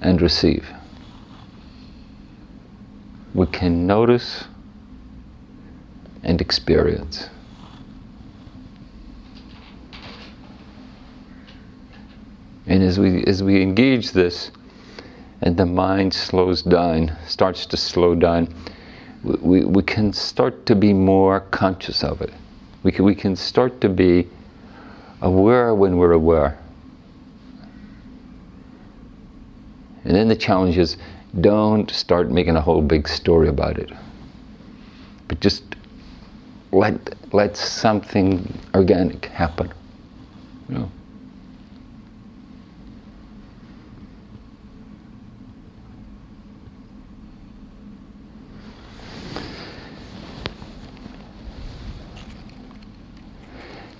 and 0.00 0.20
receive. 0.20 0.68
We 3.34 3.46
can 3.46 3.86
notice 3.86 4.44
and 6.22 6.40
experience. 6.40 7.30
And 12.66 12.82
as 12.82 12.98
we, 12.98 13.24
as 13.24 13.42
we 13.42 13.62
engage 13.62 14.12
this, 14.12 14.50
and 15.42 15.56
the 15.56 15.66
mind 15.66 16.12
slows 16.12 16.62
down, 16.62 17.16
starts 17.26 17.66
to 17.66 17.76
slow 17.76 18.14
down, 18.14 18.54
we, 19.22 19.64
we 19.64 19.82
can 19.82 20.12
start 20.12 20.66
to 20.66 20.74
be 20.74 20.92
more 20.92 21.40
conscious 21.40 22.02
of 22.02 22.22
it. 22.22 22.32
We 22.82 22.92
can, 22.92 23.04
we 23.04 23.14
can 23.14 23.36
start 23.36 23.80
to 23.82 23.88
be 23.88 24.28
aware 25.20 25.74
when 25.74 25.96
we're 25.96 26.12
aware. 26.12 26.58
And 30.04 30.14
then 30.14 30.28
the 30.28 30.36
challenge 30.36 30.78
is 30.78 30.96
don't 31.38 31.90
start 31.90 32.30
making 32.30 32.56
a 32.56 32.60
whole 32.60 32.82
big 32.82 33.06
story 33.06 33.48
about 33.48 33.78
it. 33.78 33.92
But 35.28 35.40
just 35.40 35.62
let, 36.72 37.14
let 37.34 37.56
something 37.56 38.58
organic 38.74 39.26
happen. 39.26 39.72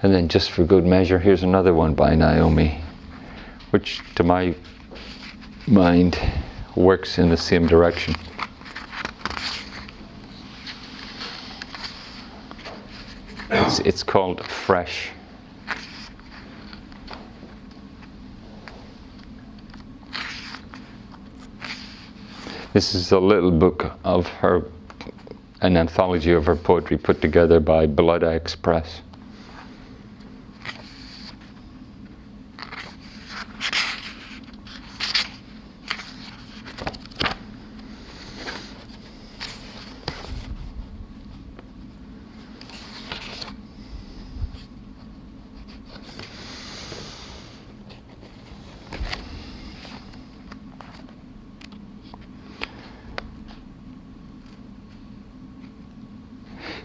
And 0.02 0.14
then, 0.14 0.28
just 0.28 0.50
for 0.52 0.64
good 0.64 0.86
measure, 0.86 1.18
here's 1.18 1.42
another 1.42 1.74
one 1.74 1.92
by 1.94 2.14
Naomi, 2.14 2.80
which 3.68 4.00
to 4.14 4.22
my 4.22 4.54
mind 5.66 6.18
works 6.74 7.18
in 7.18 7.28
the 7.28 7.36
same 7.36 7.66
direction. 7.66 8.14
It's, 13.50 13.80
it's 13.80 14.02
called 14.02 14.42
Fresh. 14.46 15.10
This 22.72 22.94
is 22.94 23.12
a 23.12 23.18
little 23.18 23.50
book 23.50 23.92
of 24.04 24.26
her, 24.28 24.64
an 25.60 25.76
anthology 25.76 26.32
of 26.32 26.46
her 26.46 26.56
poetry 26.56 26.96
put 26.96 27.20
together 27.20 27.60
by 27.60 27.86
Bloodaxe 27.86 28.56
Press. 28.56 29.02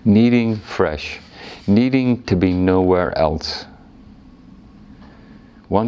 needing 0.05 0.55
fresh, 0.55 1.19
needing 1.67 2.23
to 2.23 2.35
be 2.35 2.53
nowhere 2.53 3.17
else, 3.17 3.65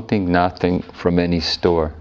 wanting 0.08 0.32
nothing 0.32 0.82
from 0.94 1.20
any 1.20 1.42
store, 1.42 1.94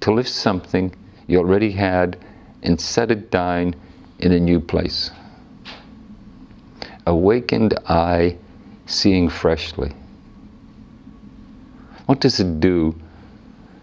to 0.00 0.10
lift 0.10 0.30
something 0.30 0.90
you 1.26 1.38
already 1.38 1.72
had 1.72 2.16
and 2.62 2.80
set 2.80 3.10
it 3.10 3.30
down 3.30 3.74
in 4.18 4.32
a 4.32 4.40
new 4.40 4.58
place. 4.58 5.10
Awakened 7.06 7.78
eye 7.86 8.34
seeing 8.86 9.28
freshly. 9.28 9.92
What 12.06 12.18
does 12.18 12.40
it 12.40 12.60
do 12.60 12.98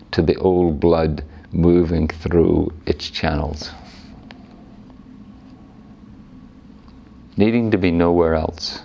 to 0.10 0.24
the 0.24 0.36
old 0.38 0.80
blood 0.80 1.24
moving 1.52 2.08
through 2.08 2.74
its 2.88 3.12
channels? 3.12 3.72
needing 7.40 7.70
to 7.70 7.78
be 7.78 7.92
nowhere 7.92 8.34
else, 8.34 8.82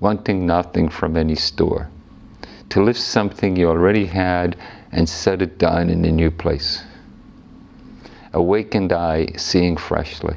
wanting 0.00 0.46
nothing 0.46 0.88
from 0.88 1.18
any 1.18 1.34
store, 1.34 1.90
to 2.70 2.82
lift 2.82 3.00
something 3.00 3.56
you 3.56 3.68
already 3.68 4.06
had 4.06 4.56
and 4.92 5.08
set 5.08 5.42
it 5.42 5.58
down 5.58 5.90
in 5.90 6.04
a 6.04 6.10
new 6.10 6.30
place. 6.30 6.82
Awakened 8.32 8.92
eye 8.92 9.26
seeing 9.36 9.76
freshly. 9.76 10.36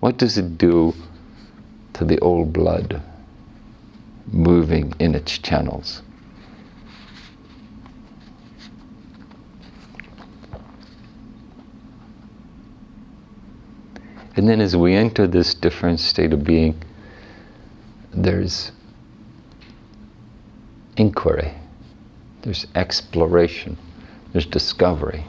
What 0.00 0.16
does 0.16 0.38
it 0.38 0.58
do 0.58 0.94
to 1.94 2.04
the 2.04 2.18
old 2.20 2.52
blood 2.52 3.02
moving 4.26 4.92
in 4.98 5.14
its 5.14 5.38
channels? 5.38 6.02
And 14.36 14.48
then 14.48 14.60
as 14.60 14.76
we 14.76 14.94
enter 14.94 15.26
this 15.26 15.52
different 15.52 15.98
state 15.98 16.32
of 16.32 16.44
being, 16.44 16.80
there's 18.12 18.70
inquiry, 20.98 21.54
there's 22.42 22.66
exploration, 22.74 23.76
there's 24.32 24.46
discovery. 24.46 25.24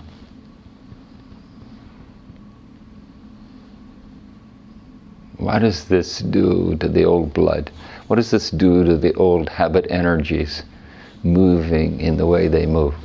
What 5.38 5.60
does 5.60 5.86
this 5.86 6.20
do 6.20 6.76
to 6.78 6.90
the 6.90 7.06
old 7.06 7.34
blood? 7.34 7.72
What 8.08 8.18
does 8.18 8.32
this 8.32 8.52
do 8.52 8.84
to 8.84 8.98
the 8.98 9.14
old 9.14 9.50
habit 9.50 9.88
energies 9.90 10.64
moving 11.24 12.02
in 12.02 12.18
the 12.18 12.26
way 12.26 12.48
they 12.48 12.66
move? 12.66 12.96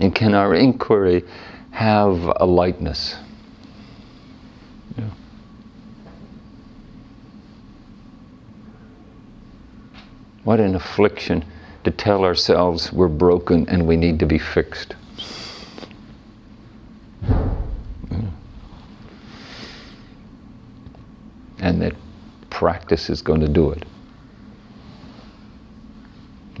And 0.00 0.14
can 0.14 0.34
our 0.34 0.54
inquiry 0.54 1.24
have 1.74 2.32
a 2.36 2.46
lightness? 2.46 3.16
Yeah. 4.96 5.10
What 10.44 10.60
an 10.60 10.76
affliction 10.76 11.44
to 11.82 11.90
tell 11.90 12.24
ourselves 12.24 12.92
we're 12.92 13.08
broken 13.08 13.68
and 13.68 13.88
we 13.88 13.96
need 13.96 14.20
to 14.20 14.26
be 14.26 14.38
fixed. 14.38 14.94
And 21.58 21.82
that 21.82 21.94
practice 22.50 23.10
is 23.10 23.20
going 23.20 23.40
to 23.40 23.48
do 23.48 23.70
it. 23.72 23.84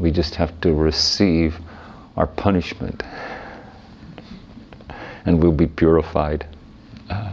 We 0.00 0.10
just 0.10 0.34
have 0.34 0.60
to 0.62 0.74
receive 0.74 1.60
our 2.16 2.26
punishment 2.26 3.04
and 5.24 5.42
we'll 5.42 5.52
be 5.52 5.66
purified. 5.66 6.46
Uh, 7.10 7.32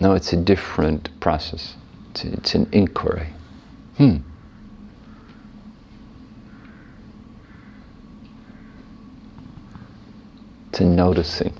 no, 0.00 0.14
it's 0.14 0.32
a 0.32 0.36
different 0.36 1.08
process. 1.20 1.76
It's, 2.10 2.24
it's 2.24 2.54
an 2.54 2.68
inquiry. 2.72 3.28
Hmm. 3.96 4.16
A 10.80 10.84
noticing. 10.84 11.52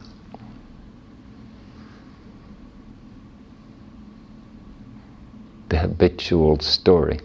The 5.69 5.77
habitual 5.77 6.59
story. 6.61 7.21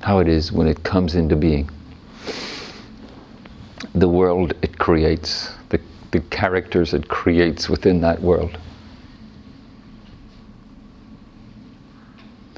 How 0.00 0.11
it 0.22 0.28
is 0.28 0.50
when 0.50 0.66
it 0.66 0.82
comes 0.82 1.14
into 1.14 1.36
being 1.36 1.68
the 3.94 4.08
world 4.08 4.54
it 4.62 4.78
creates, 4.78 5.52
the, 5.68 5.80
the 6.12 6.20
characters 6.20 6.94
it 6.94 7.08
creates 7.08 7.68
within 7.68 8.00
that 8.00 8.22
world. 8.22 8.58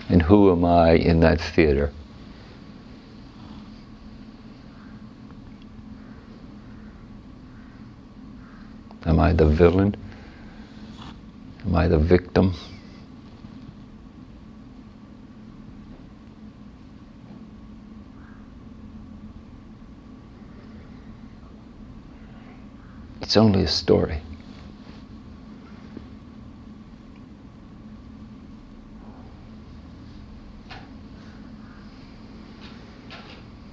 And 0.09 0.23
who 0.23 0.53
am 0.53 0.65
I 0.65 0.93
in 0.93 1.21
that 1.21 1.41
theater? 1.41 1.93
Am 9.07 9.19
I 9.19 9.33
the 9.33 9.47
villain? 9.47 9.97
Am 11.67 11.75
I 11.75 11.89
the 11.89 11.99
victim? 11.99 12.55
It's 23.35 23.39
only 23.41 23.62
a 23.62 23.66
story. 23.66 24.20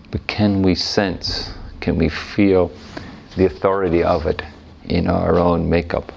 But 0.09 0.25
can 0.25 0.63
we 0.63 0.73
sense, 0.73 1.53
can 1.79 1.95
we 1.99 2.09
feel 2.09 2.71
the 3.37 3.45
authority 3.45 4.01
of 4.01 4.25
it 4.25 4.41
in 4.85 5.07
our 5.07 5.37
own 5.37 5.69
makeup? 5.69 6.11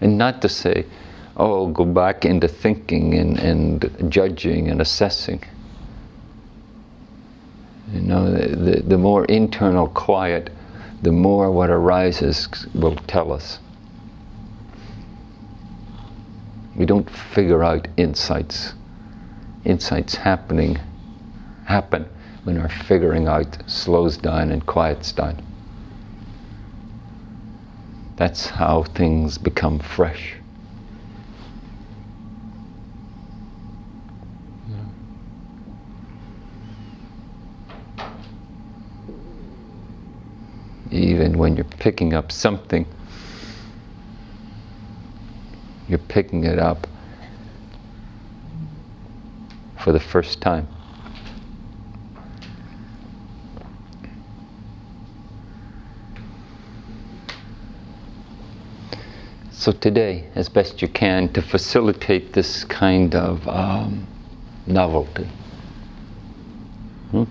And 0.00 0.18
not 0.18 0.42
to 0.42 0.48
say, 0.48 0.84
oh, 1.36 1.68
go 1.68 1.84
back 1.84 2.24
into 2.24 2.48
thinking 2.48 3.14
and, 3.14 3.38
and 3.38 4.12
judging 4.12 4.68
and 4.68 4.80
assessing. 4.80 5.42
You 7.92 8.00
know, 8.00 8.30
the, 8.32 8.82
the 8.82 8.98
more 8.98 9.24
internal 9.26 9.88
quiet, 9.88 10.50
the 11.02 11.12
more 11.12 11.50
what 11.50 11.70
arises 11.70 12.66
will 12.74 12.96
tell 12.96 13.32
us. 13.32 13.58
We 16.76 16.86
don't 16.86 17.08
figure 17.08 17.62
out 17.62 17.86
insights. 17.96 18.74
Insights 19.64 20.16
happening 20.16 20.80
happen 21.66 22.08
when 22.44 22.58
our 22.58 22.68
figuring 22.68 23.26
out 23.26 23.58
slows 23.66 24.16
down 24.16 24.50
and 24.50 24.64
quiets 24.66 25.12
down. 25.12 25.40
That's 28.16 28.46
how 28.46 28.84
things 28.84 29.38
become 29.38 29.78
fresh. 29.78 30.36
Even 40.94 41.36
when 41.38 41.56
you're 41.56 41.64
picking 41.64 42.14
up 42.14 42.30
something, 42.30 42.86
you're 45.88 45.98
picking 45.98 46.44
it 46.44 46.58
up 46.58 46.86
for 49.76 49.92
the 49.92 50.00
first 50.00 50.40
time. 50.40 50.68
So, 59.50 59.72
today, 59.72 60.28
as 60.34 60.48
best 60.48 60.82
you 60.82 60.88
can, 60.88 61.32
to 61.32 61.40
facilitate 61.40 62.34
this 62.34 62.64
kind 62.64 63.14
of 63.14 63.46
um, 63.48 64.06
novelty. 64.66 65.26
Hmm? 67.10 67.24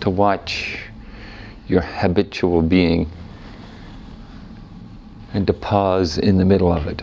To 0.00 0.10
watch 0.10 0.80
your 1.66 1.82
habitual 1.82 2.62
being 2.62 3.10
and 5.32 5.46
to 5.46 5.52
pause 5.52 6.18
in 6.18 6.38
the 6.38 6.44
middle 6.44 6.72
of 6.72 6.86
it. 6.86 7.02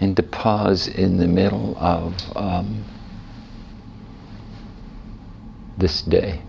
And 0.00 0.16
to 0.16 0.22
pause 0.22 0.86
in 0.86 1.16
the 1.16 1.26
middle 1.26 1.76
of 1.78 2.36
um, 2.36 2.84
this 5.78 6.02
day 6.02 6.42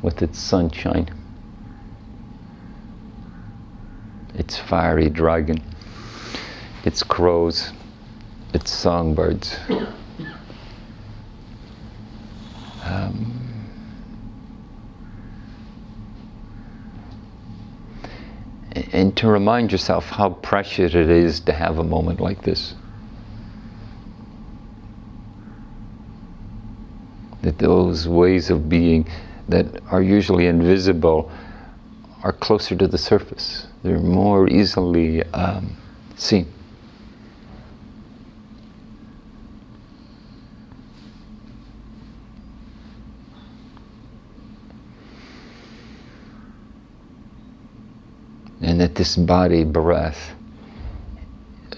with 0.00 0.22
its 0.22 0.38
sunshine. 0.38 1.08
its 4.34 4.58
fiery 4.58 5.08
dragon, 5.08 5.62
its 6.84 7.02
crows, 7.02 7.72
its 8.54 8.70
songbirds. 8.70 9.58
Um, 12.84 13.42
and 18.92 19.16
to 19.16 19.28
remind 19.28 19.70
yourself 19.70 20.08
how 20.10 20.30
precious 20.30 20.94
it 20.94 21.10
is 21.10 21.40
to 21.40 21.52
have 21.52 21.78
a 21.78 21.84
moment 21.84 22.20
like 22.20 22.42
this. 22.42 22.74
That 27.42 27.58
those 27.58 28.08
ways 28.08 28.50
of 28.50 28.68
being 28.68 29.08
that 29.48 29.66
are 29.90 30.02
usually 30.02 30.46
invisible 30.46 31.30
are 32.22 32.32
closer 32.32 32.76
to 32.76 32.86
the 32.86 32.98
surface. 32.98 33.66
They're 33.82 33.98
more 33.98 34.48
easily 34.48 35.24
um, 35.32 35.76
seen. 36.16 36.46
and 48.62 48.80
that 48.80 48.94
this 48.94 49.16
body 49.16 49.64
breath 49.64 50.32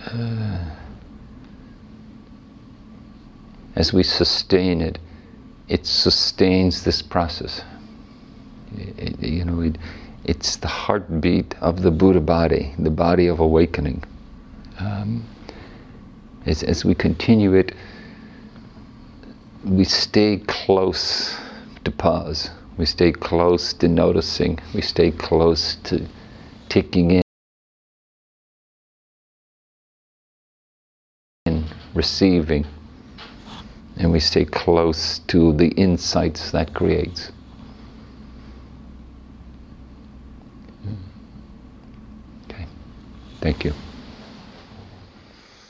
uh, 0.06 0.64
as 3.74 3.92
we 3.92 4.02
sustain 4.02 4.80
it 4.80 4.98
it 5.66 5.86
sustains 5.86 6.84
this 6.84 7.00
process 7.00 7.62
it, 8.76 9.18
you 9.22 9.44
know 9.44 9.60
it, 9.60 9.78
it's 10.24 10.56
the 10.56 10.68
heartbeat 10.68 11.54
of 11.60 11.82
the 11.82 11.90
buddha 11.90 12.20
body 12.20 12.74
the 12.78 12.90
body 12.90 13.26
of 13.26 13.40
awakening. 13.40 14.02
Um, 14.78 15.28
as, 16.46 16.62
as 16.62 16.84
we 16.84 16.94
continue 16.94 17.54
it 17.54 17.72
we 19.64 19.84
stay 19.84 20.42
close 20.46 21.34
to 21.84 21.90
pause. 21.90 22.50
We 22.76 22.84
stay 22.86 23.12
close 23.12 23.72
to 23.74 23.88
noticing. 23.88 24.58
We 24.74 24.82
stay 24.82 25.10
close 25.10 25.76
to 25.84 26.06
taking 26.68 27.12
in, 27.12 27.22
and 31.46 31.64
receiving, 31.94 32.66
and 33.96 34.12
we 34.12 34.20
stay 34.20 34.44
close 34.44 35.20
to 35.20 35.52
the 35.52 35.68
insights 35.68 36.50
that 36.50 36.74
creates. 36.74 37.32
Okay, 42.50 42.66
thank 43.44 43.62
you. 43.64 43.93